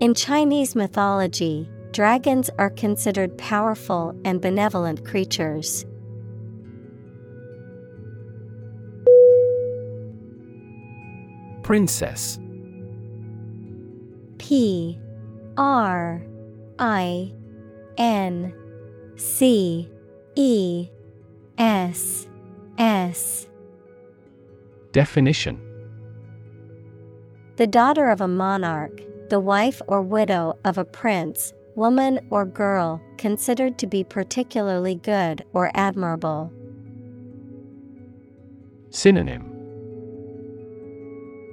In 0.00 0.12
Chinese 0.12 0.74
mythology, 0.74 1.68
dragons 1.92 2.50
are 2.58 2.70
considered 2.70 3.38
powerful 3.38 4.14
and 4.24 4.40
benevolent 4.40 5.04
creatures. 5.04 5.86
Princess 11.62 12.38
P 14.38 14.98
R 15.56 16.20
I 16.78 17.32
N 17.96 18.52
C 19.16 19.88
E 20.34 20.88
S 21.56 22.26
S 22.76 23.46
Definition 24.92 25.63
The 27.56 27.68
daughter 27.68 28.10
of 28.10 28.20
a 28.20 28.26
monarch, 28.26 29.00
the 29.28 29.38
wife 29.38 29.80
or 29.86 30.02
widow 30.02 30.58
of 30.64 30.76
a 30.76 30.84
prince, 30.84 31.52
woman 31.76 32.18
or 32.30 32.44
girl 32.44 33.00
considered 33.16 33.78
to 33.78 33.86
be 33.86 34.02
particularly 34.02 34.96
good 34.96 35.44
or 35.52 35.70
admirable. 35.74 36.52
Synonym 38.90 39.50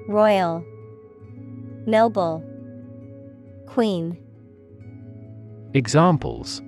Royal, 0.07 0.65
Noble, 1.85 2.43
Queen. 3.67 4.17
Examples 5.75 6.63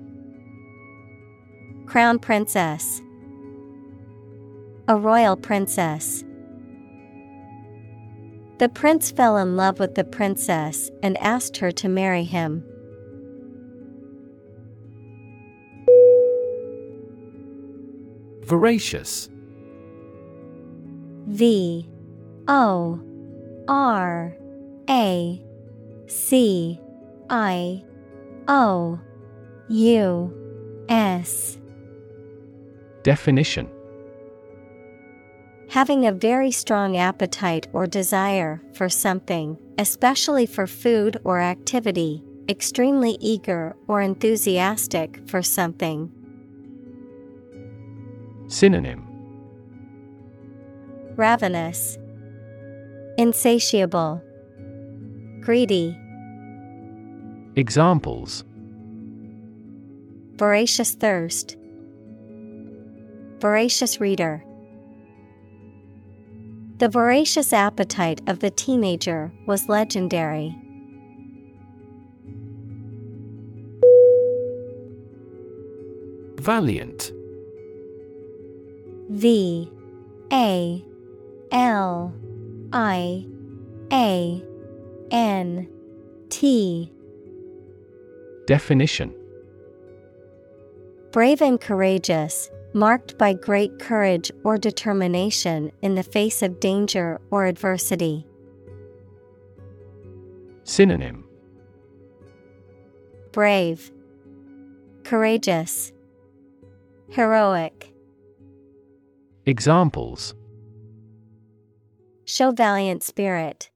Crown 1.88 2.20
Princess, 2.20 3.02
a 4.88 4.96
royal 4.96 5.36
princess. 5.36 6.24
The 8.60 8.70
prince 8.70 9.12
fell 9.12 9.38
in 9.38 9.56
love 9.56 9.80
with 9.80 9.96
the 9.96 10.04
princess 10.04 10.92
and 11.02 11.18
asked 11.18 11.58
her 11.58 11.72
to 11.72 11.90
marry 11.90 12.24
him. 12.24 12.64
Voracious. 18.46 19.30
V 21.28 21.90
O 22.48 23.00
R 23.68 24.38
A 24.90 25.46
C 26.08 26.80
I 27.30 27.84
O 28.48 29.00
U 29.70 30.86
S. 30.90 31.58
Definition 33.02 33.70
Having 35.74 36.06
a 36.06 36.12
very 36.12 36.52
strong 36.52 36.98
appetite 36.98 37.68
or 37.74 37.88
desire 37.88 38.62
for 38.74 38.90
something, 38.90 39.58
especially 39.80 40.46
for 40.46 40.68
food 40.68 41.20
or 41.24 41.42
activity, 41.42 42.24
extremely 42.48 43.18
eager 43.20 43.76
or 43.88 44.00
enthusiastic 44.00 45.28
for 45.28 45.42
something. 45.42 46.12
Synonym. 48.46 49.04
Ravenous, 51.16 51.98
Insatiable, 53.18 54.22
Greedy, 55.40 55.98
Examples. 57.56 58.44
Voracious 60.36 60.94
thirst, 60.94 61.58
Voracious 63.40 64.00
reader. 64.00 64.44
The 66.78 66.90
voracious 66.90 67.54
appetite 67.54 68.22
of 68.28 68.40
the 68.40 68.50
teenager 68.50 69.32
was 69.46 69.70
legendary. 69.70 70.56
Valiant. 76.38 77.12
V 79.10 79.72
A 80.32 80.84
L 81.52 82.14
I 82.74 83.26
A 83.92 84.44
N 85.12 85.70
T. 86.30 86.92
Definition. 88.48 89.14
Brave 91.12 91.42
and 91.42 91.62
courageous, 91.62 92.50
marked 92.74 93.18
by 93.18 93.34
great 93.34 93.80
courage 93.80 94.32
or 94.44 94.58
determination 94.58 95.72
in 95.82 95.96
the 95.96 96.04
face 96.04 96.42
of 96.42 96.60
danger 96.60 97.22
or 97.32 97.46
adversity. 97.46 98.26
Synonym 100.64 101.26
Brave, 103.32 103.92
Courageous, 105.04 105.92
Heroic. 107.10 107.94
Examples 109.46 110.36
Show 112.26 112.52
valiant 112.52 113.04
spirit. 113.04 113.70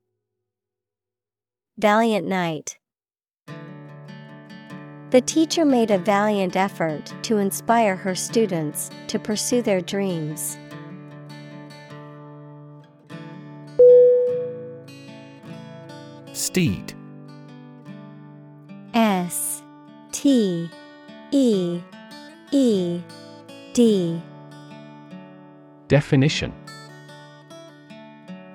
Valiant 1.78 2.26
knight. 2.28 2.78
The 5.10 5.22
teacher 5.22 5.63
made 5.63 5.89
a 5.89 5.98
valiant 5.98 6.58
effort 6.58 7.13
to 7.24 7.38
inspire 7.38 7.96
her 7.96 8.13
students 8.13 8.89
to 9.08 9.17
pursue 9.17 9.62
their 9.62 9.80
dreams. 9.80 10.58
Steed 16.34 16.93
S 18.93 19.63
T 20.12 20.70
E 21.32 21.82
E 22.52 23.02
D 23.74 24.22
Definition 25.88 26.54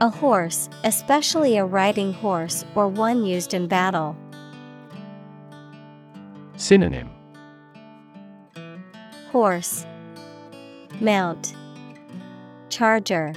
A 0.02 0.10
horse, 0.10 0.68
especially 0.84 1.56
a 1.56 1.64
riding 1.64 2.12
horse 2.12 2.66
or 2.74 2.88
one 2.88 3.24
used 3.24 3.54
in 3.54 3.66
battle. 3.66 4.14
Synonym. 6.62 7.10
Horse. 9.32 9.84
Mount. 11.00 11.56
Charger. 12.68 13.32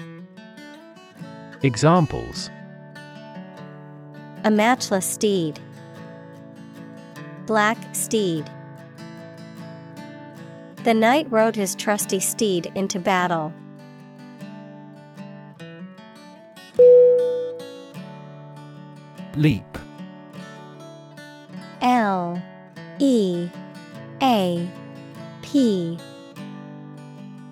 Examples. 1.63 2.51
A 4.43 4.51
matchless 4.51 5.07
steed. 5.07 5.59
Black 7.47 7.79
steed. 7.95 8.47
The 10.83 10.93
knight 10.93 11.25
rode 11.31 11.55
his 11.55 11.73
trusty 11.73 12.19
steed 12.19 12.71
into 12.75 12.99
battle. 12.99 13.51
Leap. 19.35 19.79
L 21.81 22.39
E 22.99 23.49
A 24.21 24.69
P. 25.41 25.97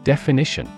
Definition. 0.04 0.70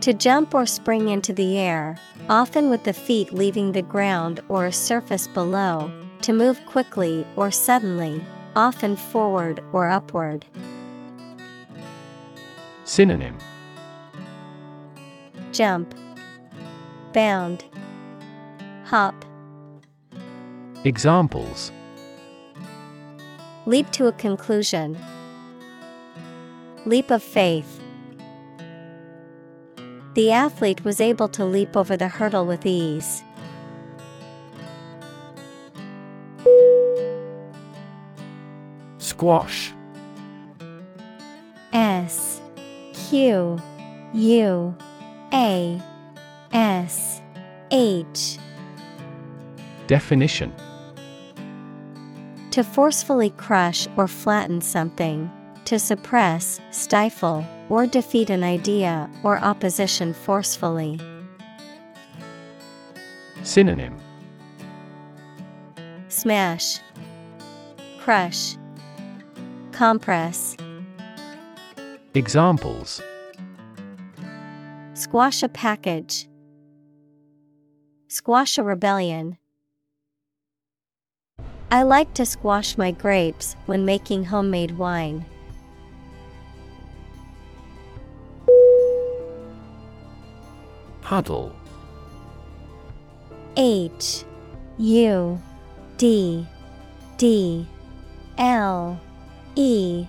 To 0.00 0.12
jump 0.12 0.54
or 0.54 0.66
spring 0.66 1.08
into 1.08 1.32
the 1.32 1.58
air, 1.58 1.98
often 2.28 2.70
with 2.70 2.84
the 2.84 2.92
feet 2.92 3.32
leaving 3.32 3.72
the 3.72 3.82
ground 3.82 4.40
or 4.48 4.66
a 4.66 4.72
surface 4.72 5.26
below, 5.26 5.90
to 6.22 6.32
move 6.32 6.60
quickly 6.66 7.26
or 7.36 7.50
suddenly, 7.50 8.24
often 8.54 8.96
forward 8.96 9.62
or 9.72 9.88
upward. 9.88 10.44
Synonym. 12.84 13.36
Jump, 15.52 15.94
bound, 17.12 17.64
hop, 18.84 19.24
Examples 20.84 21.72
leap 23.66 23.90
to 23.90 24.06
a 24.06 24.12
conclusion, 24.12 24.96
leap 26.84 27.10
of 27.10 27.22
faith. 27.22 27.80
The 30.14 30.30
athlete 30.30 30.84
was 30.84 31.00
able 31.00 31.28
to 31.30 31.44
leap 31.44 31.76
over 31.76 31.96
the 31.96 32.08
hurdle 32.08 32.46
with 32.46 32.64
ease. 32.64 33.22
Squash. 38.98 39.74
S. 41.72 42.40
Q. 42.94 43.58
U. 44.14 44.76
A. 45.32 45.82
S. 46.52 47.20
H. 47.70 48.38
Definition 49.86 50.54
To 52.56 52.64
forcefully 52.64 53.28
crush 53.36 53.86
or 53.98 54.08
flatten 54.08 54.62
something, 54.62 55.30
to 55.66 55.78
suppress, 55.78 56.58
stifle, 56.70 57.44
or 57.68 57.86
defeat 57.86 58.30
an 58.30 58.42
idea 58.42 59.10
or 59.22 59.36
opposition 59.40 60.14
forcefully. 60.14 60.98
Synonym. 63.42 63.94
Smash, 66.08 66.78
crush, 67.98 68.56
compress, 69.72 70.56
Examples. 72.14 73.02
Squash 74.94 75.42
a 75.42 75.50
package, 75.50 76.26
squash 78.08 78.56
a 78.56 78.62
rebellion. 78.62 79.36
I 81.70 81.82
like 81.82 82.14
to 82.14 82.24
squash 82.24 82.78
my 82.78 82.92
grapes 82.92 83.56
when 83.66 83.84
making 83.84 84.26
homemade 84.26 84.78
wine. 84.78 85.24
Huddle 91.02 91.52
H 93.56 94.24
U 94.78 95.40
D 95.96 96.46
D 97.16 97.66
L 98.38 99.00
E 99.56 100.06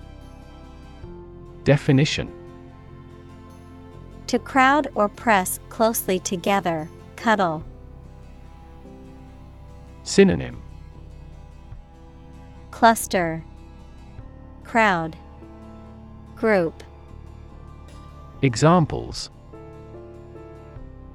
Definition 1.64 2.32
To 4.28 4.38
crowd 4.38 4.88
or 4.94 5.08
press 5.08 5.58
closely 5.70 6.20
together, 6.20 6.88
cuddle. 7.16 7.64
Synonym 10.04 10.62
Cluster 12.78 13.42
Crowd 14.62 15.16
Group 16.36 16.84
Examples 18.40 19.30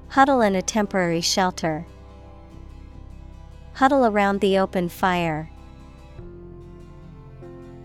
Huddle 0.10 0.42
in 0.42 0.56
a 0.56 0.62
temporary 0.62 1.22
shelter. 1.22 1.86
Huddle 3.76 4.06
around 4.06 4.42
the 4.42 4.58
open 4.58 4.90
fire. 4.90 5.50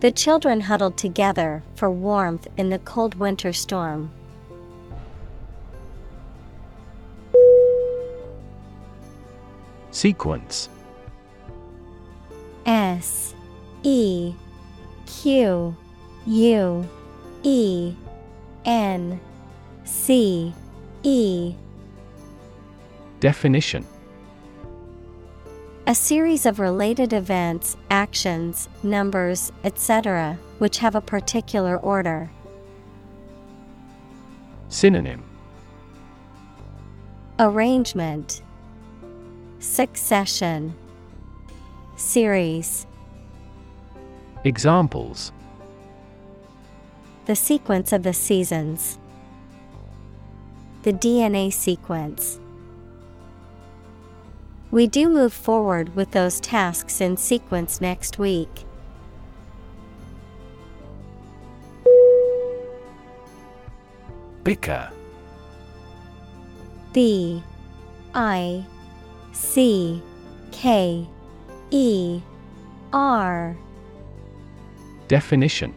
The 0.00 0.10
children 0.10 0.62
huddled 0.62 0.96
together 0.96 1.62
for 1.76 1.88
warmth 1.88 2.48
in 2.56 2.70
the 2.70 2.80
cold 2.80 3.14
winter 3.14 3.52
storm. 3.52 4.10
Sequence 9.92 10.68
S 12.66 13.36
E 13.82 14.34
Q 15.06 15.76
U 16.26 16.88
E 17.42 17.94
N 18.64 19.20
C 19.84 20.52
E. 21.02 21.54
Definition. 23.20 23.86
A 25.86 25.94
series 25.94 26.44
of 26.44 26.60
related 26.60 27.14
events, 27.14 27.78
actions, 27.90 28.68
numbers, 28.82 29.50
etc., 29.64 30.38
which 30.58 30.78
have 30.78 30.94
a 30.94 31.00
particular 31.00 31.78
order. 31.78 32.30
Synonym. 34.68 35.24
Arrangement. 37.38 38.42
Succession. 39.60 40.74
Series 41.96 42.86
Examples 44.48 45.30
The 47.26 47.36
sequence 47.36 47.92
of 47.92 48.02
the 48.02 48.14
seasons. 48.14 48.98
The 50.84 50.94
DNA 50.94 51.52
sequence. 51.52 52.40
We 54.70 54.86
do 54.86 55.10
move 55.10 55.34
forward 55.34 55.94
with 55.94 56.12
those 56.12 56.40
tasks 56.40 57.02
in 57.02 57.18
sequence 57.18 57.82
next 57.82 58.18
week. 58.18 58.64
Bicker 64.44 64.90
B 66.94 67.42
I 68.14 68.64
C 69.32 70.02
K 70.52 71.06
E 71.70 72.22
R 72.94 73.54
Definition. 75.08 75.74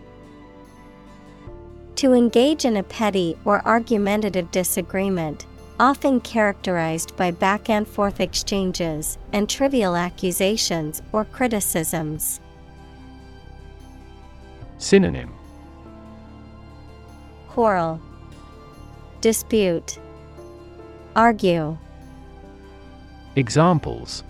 To 1.95 2.13
engage 2.13 2.65
in 2.65 2.77
a 2.77 2.83
petty 2.83 3.37
or 3.45 3.65
argumentative 3.65 4.51
disagreement, 4.51 5.45
often 5.79 6.19
characterized 6.21 7.15
by 7.15 7.31
back 7.31 7.69
and 7.69 7.87
forth 7.87 8.19
exchanges 8.19 9.17
and 9.33 9.49
trivial 9.49 9.95
accusations 9.95 11.01
or 11.11 11.25
criticisms. 11.25 12.39
Synonym. 14.77 15.33
Quarrel, 17.49 18.01
Dispute, 19.21 19.97
Argue, 21.15 21.77
Examples. 23.35 24.23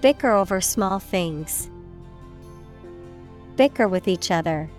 Bicker 0.00 0.32
over 0.32 0.60
small 0.60 0.98
things. 0.98 1.70
Bicker 3.56 3.88
with 3.88 4.08
each 4.08 4.30
other. 4.30 4.70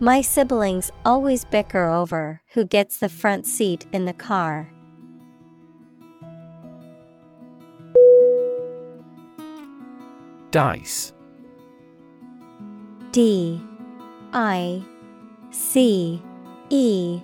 My 0.00 0.20
siblings 0.20 0.90
always 1.04 1.44
bicker 1.44 1.86
over 1.86 2.40
who 2.54 2.64
gets 2.64 2.98
the 2.98 3.08
front 3.08 3.46
seat 3.46 3.86
in 3.92 4.04
the 4.04 4.12
car. 4.12 4.70
Dice. 10.50 11.12
D. 13.12 13.60
I. 14.32 14.82
C. 15.50 16.22
E. 16.70 17.20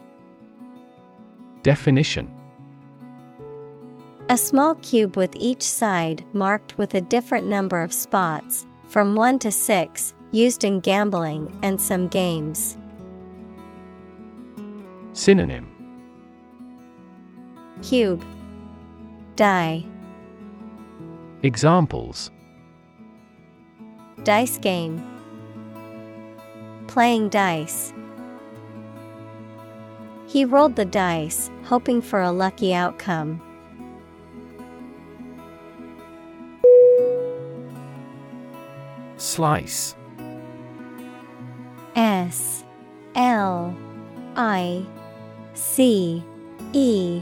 Definition. 1.62 2.31
A 4.29 4.37
small 4.37 4.75
cube 4.77 5.16
with 5.16 5.37
each 5.37 5.62
side 5.62 6.25
marked 6.33 6.77
with 6.77 6.95
a 6.95 7.01
different 7.01 7.47
number 7.47 7.83
of 7.83 7.93
spots, 7.93 8.66
from 8.87 9.14
1 9.14 9.39
to 9.41 9.51
6, 9.51 10.14
used 10.30 10.64
in 10.64 10.80
gambling 10.80 11.57
and 11.62 11.80
some 11.80 12.09
games. 12.09 12.76
Synonym 15.12 15.70
Cube 17.82 18.24
Die 19.37 19.85
Examples 21.43 22.30
Dice 24.24 24.59
game 24.59 25.14
Playing 26.89 27.28
dice. 27.28 27.93
He 30.26 30.45
rolled 30.45 30.76
the 30.76 30.85
dice, 30.85 31.51
hoping 31.64 32.01
for 32.01 32.20
a 32.20 32.30
lucky 32.30 32.72
outcome. 32.72 33.41
Slice. 39.35 39.97
S 41.97 42.64
L 43.16 43.76
I 44.37 44.87
C 45.55 46.22
E. 46.72 47.20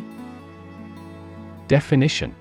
Definition. 1.68 2.34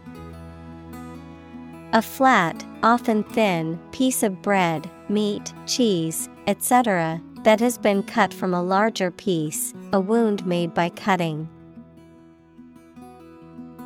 A 1.93 2.01
flat, 2.01 2.65
often 2.83 3.23
thin, 3.23 3.79
piece 3.93 4.23
of 4.23 4.41
bread, 4.41 4.89
meat, 5.07 5.53
cheese, 5.67 6.27
etc., 6.47 7.21
that 7.43 7.61
has 7.61 7.77
been 7.77 8.03
cut 8.03 8.33
from 8.33 8.53
a 8.53 8.61
larger 8.61 9.09
piece, 9.09 9.73
a 9.93 10.01
wound 10.01 10.45
made 10.45 10.73
by 10.73 10.89
cutting. 10.89 11.47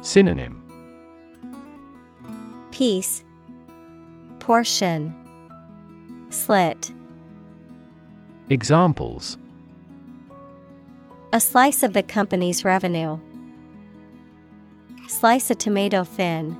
Synonym. 0.01 0.63
Piece, 2.71 3.23
Portion, 4.39 5.13
Slit. 6.35 6.91
Examples 8.49 9.37
A 11.31 11.39
slice 11.39 11.81
of 11.81 11.93
the 11.93 12.03
company's 12.03 12.65
revenue. 12.65 13.17
Slice 15.07 15.49
a 15.49 15.55
tomato 15.55 16.03
thin. 16.03 16.57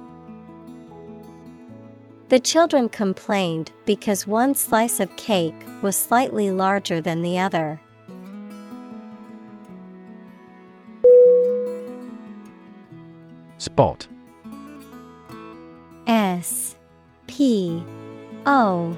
The 2.30 2.39
children 2.39 2.88
complained 2.88 3.73
because 3.86 4.26
one 4.26 4.55
slice 4.55 4.99
of 5.01 5.13
cake 5.17 5.61
was 5.82 5.97
slightly 5.97 6.51
larger 6.51 7.01
than 7.01 7.21
the 7.21 7.38
other. 7.38 7.80
Spot 13.57 14.07
S 16.07 16.76
P 17.28 17.84
O 18.45 18.97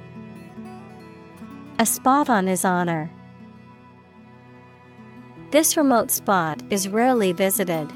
A 1.81 1.85
spot 1.87 2.29
on 2.29 2.45
his 2.45 2.63
honor. 2.63 3.09
This 5.49 5.75
remote 5.75 6.11
spot 6.11 6.61
is 6.69 6.87
rarely 6.87 7.31
visited. 7.31 7.91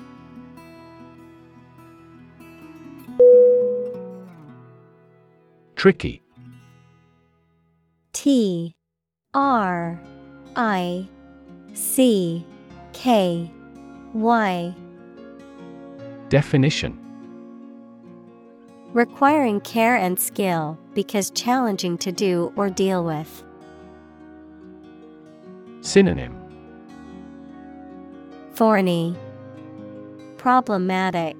Tricky 5.75 6.23
T 8.13 8.75
R 9.35 10.01
I 10.55 11.07
C 11.75 12.43
K 12.93 13.51
Y 14.15 14.75
Definition 16.29 16.99
Requiring 18.93 19.61
care 19.61 19.95
and 19.95 20.19
skill 20.19 20.79
because 20.95 21.29
challenging 21.29 21.99
to 21.99 22.11
do 22.11 22.51
or 22.55 22.71
deal 22.71 23.03
with. 23.03 23.44
Synonym 25.85 26.35
Thorny, 28.55 29.15
Problematic, 30.37 31.37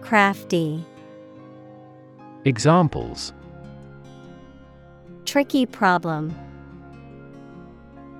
Crafty. 0.00 0.84
Examples 2.44 3.32
Tricky 5.24 5.64
problem. 5.64 6.34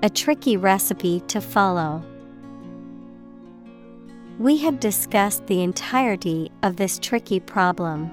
A 0.04 0.08
tricky 0.08 0.56
recipe 0.56 1.20
to 1.26 1.40
follow. 1.40 2.00
We 4.38 4.58
have 4.58 4.78
discussed 4.78 5.48
the 5.48 5.60
entirety 5.62 6.52
of 6.62 6.76
this 6.76 7.00
tricky 7.00 7.40
problem. 7.40 8.12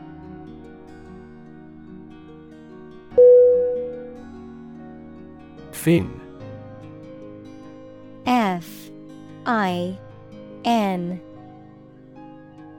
Fin 5.72 6.21
F 8.26 8.90
I 9.46 9.98
N. 10.66 11.22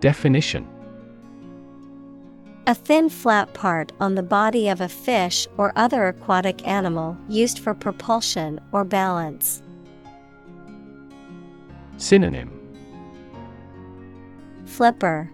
Definition. 0.00 0.68
A 2.66 2.74
thin 2.74 3.08
flat 3.08 3.52
part 3.54 3.90
on 4.00 4.14
the 4.14 4.22
body 4.22 4.68
of 4.68 4.80
a 4.80 4.88
fish 4.88 5.48
or 5.56 5.72
other 5.74 6.06
aquatic 6.06 6.66
animal 6.66 7.16
used 7.28 7.58
for 7.58 7.74
propulsion 7.74 8.60
or 8.70 8.84
balance. 8.84 9.62
Synonym. 11.96 12.50
Flipper. 14.64 15.28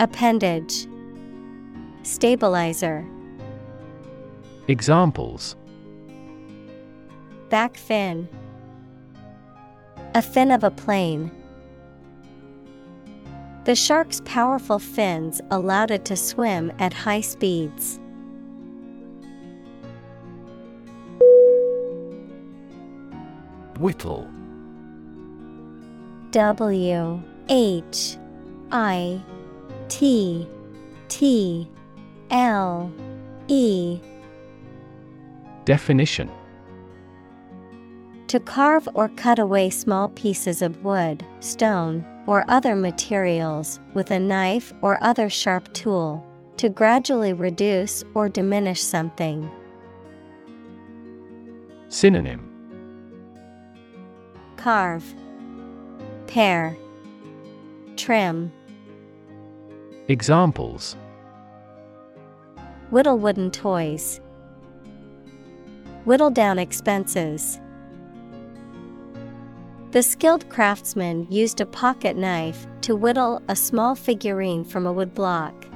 Appendage. 0.00 0.88
Stabilizer. 2.02 3.06
Examples. 4.66 5.54
Back 7.50 7.76
fin 7.76 8.28
A 10.12 10.22
fin 10.22 10.50
of 10.50 10.64
a 10.64 10.72
plane. 10.72 11.30
The 13.64 13.76
shark's 13.76 14.20
powerful 14.24 14.80
fins 14.80 15.40
allowed 15.52 15.92
it 15.92 16.04
to 16.06 16.16
swim 16.16 16.72
at 16.80 16.92
high 16.92 17.20
speeds. 17.20 18.00
Whittle 23.78 24.28
W 26.32 27.22
H 27.48 28.16
I 28.72 29.22
T 29.88 30.48
T 31.08 31.68
L 32.30 32.92
E 33.46 34.00
Definition 35.64 36.30
To 38.30 38.38
carve 38.38 38.88
or 38.94 39.08
cut 39.08 39.40
away 39.40 39.70
small 39.70 40.10
pieces 40.10 40.62
of 40.62 40.84
wood, 40.84 41.26
stone, 41.40 42.06
or 42.28 42.44
other 42.46 42.76
materials 42.76 43.80
with 43.92 44.12
a 44.12 44.20
knife 44.20 44.72
or 44.82 45.02
other 45.02 45.28
sharp 45.28 45.72
tool, 45.72 46.24
to 46.56 46.68
gradually 46.68 47.32
reduce 47.32 48.04
or 48.14 48.28
diminish 48.28 48.80
something. 48.80 49.50
Synonym 51.88 52.48
Carve, 54.56 55.12
Pare, 56.28 56.76
Trim, 57.96 58.52
Examples 60.06 60.94
Whittle 62.90 63.18
wooden 63.18 63.50
toys. 63.50 64.20
Whittle 66.04 66.30
down 66.30 66.60
expenses. 66.60 67.58
The 69.92 70.04
skilled 70.04 70.48
craftsman 70.48 71.26
used 71.30 71.60
a 71.60 71.66
pocket 71.66 72.16
knife 72.16 72.64
to 72.82 72.94
whittle 72.94 73.42
a 73.48 73.56
small 73.56 73.96
figurine 73.96 74.62
from 74.64 74.86
a 74.86 74.92
wood 74.92 75.14
block. 75.14 75.66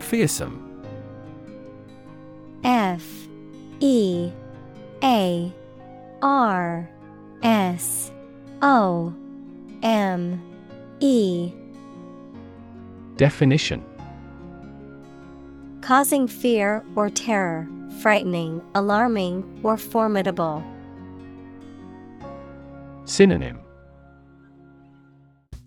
Fearsome. 0.00 0.60
F 2.64 3.02
E 3.80 4.30
A 5.02 5.52
R 6.20 6.90
S 7.42 8.12
O 8.60 9.14
M 9.82 10.42
E 11.00 11.50
Definition 13.16 13.82
Causing 15.80 16.26
fear 16.26 16.84
or 16.94 17.10
terror, 17.10 17.68
frightening, 18.00 18.62
alarming, 18.74 19.60
or 19.62 19.76
formidable. 19.76 20.62
Synonym 23.04 23.60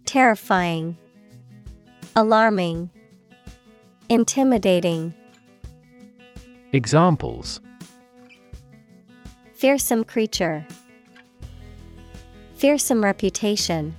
Terrifying, 0.05 0.97
Alarming, 2.15 2.89
Intimidating. 4.09 5.13
Examples 6.73 7.59
Fearsome 9.53 10.03
creature. 10.03 10.65
Fearsome 12.55 13.03
reputation. 13.03 13.95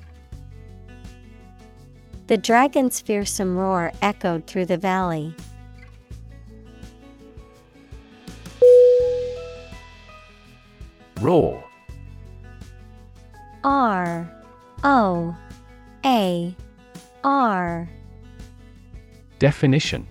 The 2.27 2.37
dragon's 2.37 3.01
fearsome 3.01 3.57
roar 3.57 3.93
echoed 4.03 4.47
through 4.47 4.67
the 4.67 4.77
valley. 4.77 5.35
Roar 11.29 11.63
R 13.63 14.33
O 14.83 15.37
A 16.07 16.57
R. 17.23 17.89
Definition. 19.39 20.07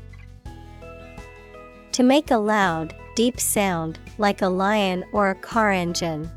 To 1.93 2.03
make 2.03 2.29
a 2.29 2.37
loud, 2.37 2.93
deep 3.15 3.39
sound, 3.39 3.97
like 4.19 4.43
a 4.43 4.47
lion 4.47 5.03
or 5.11 5.31
a 5.31 5.33
car 5.33 5.71
engine. 5.71 6.29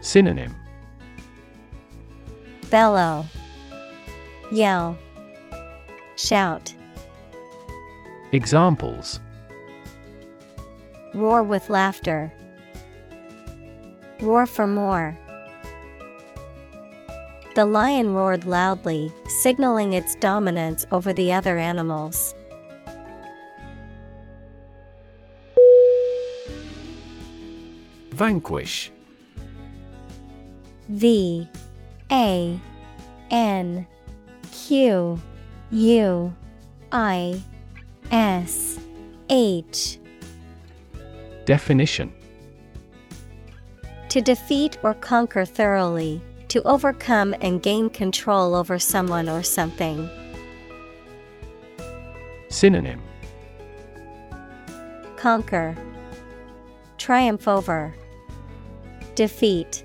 Synonym. 0.00 0.52
Bellow, 2.68 3.26
Yell, 4.50 4.98
Shout, 6.16 6.74
Examples. 8.32 9.20
Roar 11.14 11.44
with 11.44 11.70
laughter. 11.70 12.32
Roar 14.22 14.46
for 14.46 14.66
more. 14.66 15.18
The 17.54 17.64
lion 17.64 18.14
roared 18.14 18.44
loudly, 18.44 19.12
signaling 19.26 19.92
its 19.94 20.14
dominance 20.16 20.86
over 20.92 21.12
the 21.12 21.32
other 21.32 21.58
animals. 21.58 22.34
Vanquish 28.10 28.92
V 30.90 31.48
A 32.12 32.60
N 33.30 33.86
Q 34.52 35.20
U 35.70 36.34
I 36.92 37.42
S 38.10 38.78
H 39.30 39.98
Definition 41.46 42.12
To 44.10 44.20
defeat 44.20 44.76
or 44.82 44.94
conquer 44.94 45.44
thoroughly, 45.44 46.20
to 46.48 46.60
overcome 46.64 47.32
and 47.40 47.62
gain 47.62 47.88
control 47.88 48.56
over 48.56 48.76
someone 48.76 49.28
or 49.28 49.44
something. 49.44 50.10
Synonym. 52.48 53.00
Conquer, 55.14 55.76
Triumph 56.98 57.46
over, 57.46 57.94
Defeat, 59.14 59.84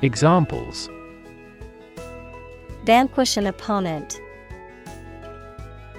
Examples. 0.00 0.88
Vanquish 2.84 3.36
an 3.36 3.48
opponent, 3.48 4.18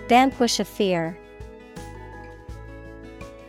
Vanquish 0.10 0.60
a 0.60 0.66
fear. 0.66 1.16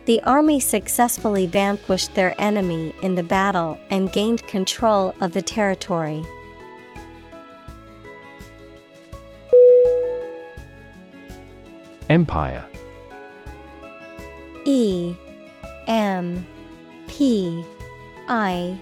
The 0.05 0.21
army 0.21 0.59
successfully 0.59 1.47
vanquished 1.47 2.13
their 2.13 2.39
enemy 2.39 2.93
in 3.01 3.15
the 3.15 3.23
battle 3.23 3.79
and 3.89 4.11
gained 4.11 4.45
control 4.45 5.15
of 5.19 5.33
the 5.33 5.41
territory. 5.41 6.23
Empire 12.07 12.63
E 14.65 15.15
M 15.87 16.45
P 17.07 17.65
I 18.27 18.79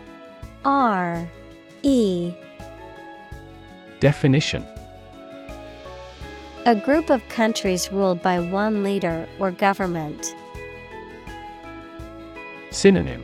R 0.65 1.25
E 1.83 2.33
Definition 4.01 4.65
A 6.65 6.75
group 6.75 7.09
of 7.09 7.25
countries 7.29 7.93
ruled 7.93 8.21
by 8.21 8.41
one 8.41 8.83
leader 8.83 9.25
or 9.39 9.51
government. 9.51 10.35
Synonym. 12.73 13.23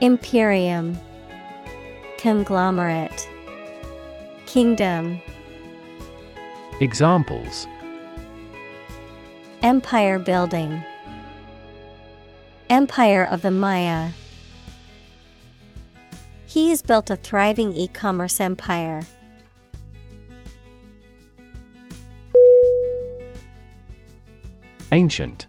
Imperium. 0.00 0.96
Conglomerate. 2.16 3.28
Kingdom. 4.46 5.20
Examples. 6.80 7.66
Empire 9.62 10.20
building. 10.20 10.82
Empire 12.70 13.24
of 13.24 13.42
the 13.42 13.50
Maya. 13.50 14.10
He 16.46 16.70
has 16.70 16.82
built 16.82 17.10
a 17.10 17.16
thriving 17.16 17.74
e-commerce 17.74 18.40
empire. 18.40 19.02
Ancient 24.92 25.48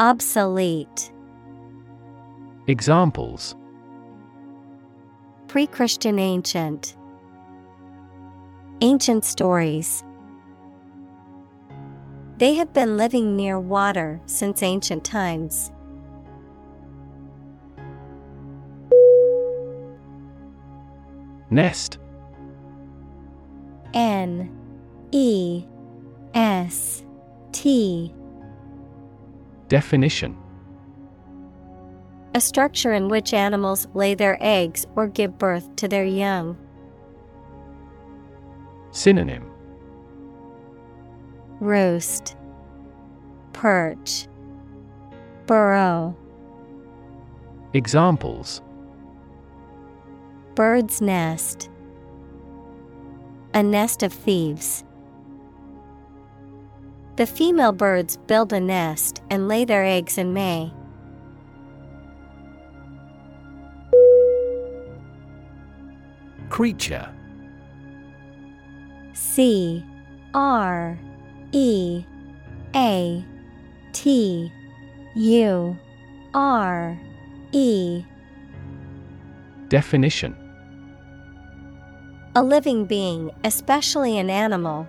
Obsolete, 0.00 1.12
Examples 2.68 3.54
Pre 5.46 5.66
Christian 5.66 6.18
ancient, 6.18 6.96
Ancient 8.80 9.26
stories. 9.26 10.02
They 12.38 12.54
have 12.54 12.72
been 12.72 12.96
living 12.96 13.36
near 13.36 13.60
water 13.60 14.22
since 14.24 14.62
ancient 14.62 15.04
times. 15.04 15.70
Nest 21.50 21.98
N 23.92 24.50
E 25.12 25.66
S 26.32 27.04
T 27.52 28.14
Definition 29.70 30.36
A 32.34 32.40
structure 32.40 32.92
in 32.92 33.08
which 33.08 33.32
animals 33.32 33.86
lay 33.94 34.14
their 34.16 34.36
eggs 34.40 34.84
or 34.96 35.06
give 35.06 35.38
birth 35.38 35.76
to 35.76 35.86
their 35.86 36.04
young. 36.04 36.58
Synonym 38.90 39.48
Roost, 41.60 42.36
Perch, 43.52 44.26
Burrow. 45.46 46.16
Examples 47.72 48.62
Bird's 50.56 51.00
nest. 51.00 51.70
A 53.54 53.62
nest 53.62 54.02
of 54.02 54.12
thieves. 54.12 54.82
The 57.20 57.26
female 57.26 57.72
birds 57.72 58.16
build 58.16 58.50
a 58.54 58.60
nest 58.60 59.20
and 59.28 59.46
lay 59.46 59.66
their 59.66 59.84
eggs 59.84 60.16
in 60.16 60.32
May. 60.32 60.72
Creature 66.48 67.10
C 69.12 69.84
R 70.32 70.98
E 71.52 72.06
A 72.74 73.22
T 73.92 74.50
U 75.14 75.76
R 76.32 76.98
E 77.52 78.02
Definition 79.68 80.34
A 82.34 82.42
living 82.42 82.86
being, 82.86 83.30
especially 83.44 84.16
an 84.16 84.30
animal. 84.30 84.88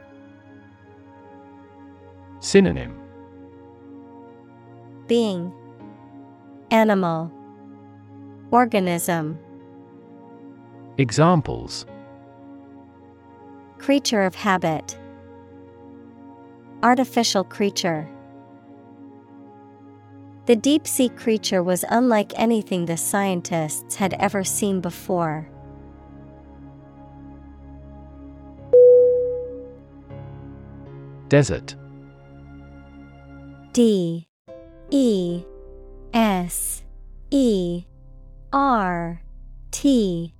Synonym. 2.42 2.98
Being. 5.06 5.54
Animal. 6.72 7.32
Organism. 8.50 9.38
Examples. 10.98 11.86
Creature 13.78 14.24
of 14.24 14.34
habit. 14.34 14.98
Artificial 16.82 17.44
creature. 17.44 18.10
The 20.48 20.56
deep 20.56 20.88
sea 20.88 21.10
creature 21.10 21.62
was 21.62 21.86
unlike 21.89 22.34
anything 22.36 22.88
the 22.88 22.98
scientists 22.98 23.96
had 23.98 24.16
ever 24.16 24.44
seen 24.44 24.82
before. 24.82 25.48
Desert 31.30 31.76
D 33.74 34.28
E 34.90 35.44
S 36.14 36.84
E 37.30 37.86
R 38.52 39.22
T 39.72 40.34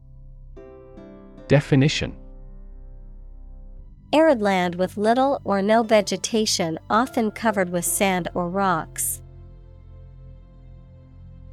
Definition 1.48 2.16
Arid 4.14 4.42
land 4.42 4.76
with 4.76 4.98
little 4.98 5.40
or 5.46 5.62
no 5.62 5.84
vegetation, 5.84 6.78
often 6.90 7.32
covered 7.32 7.70
with 7.70 7.86
sand 7.86 8.28
or 8.34 8.50
rocks. 8.50 9.22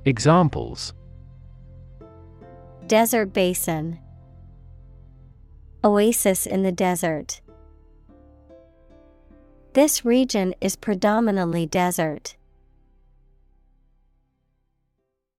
Examples 0.05 0.93
Desert 2.89 3.33
basin, 3.33 4.01
Oasis 5.85 6.47
in 6.47 6.65
the 6.65 6.73
desert. 6.73 7.41
This 9.79 10.05
region 10.05 10.57
is 10.61 10.75
predominantly 10.75 11.65
desert. 11.65 12.35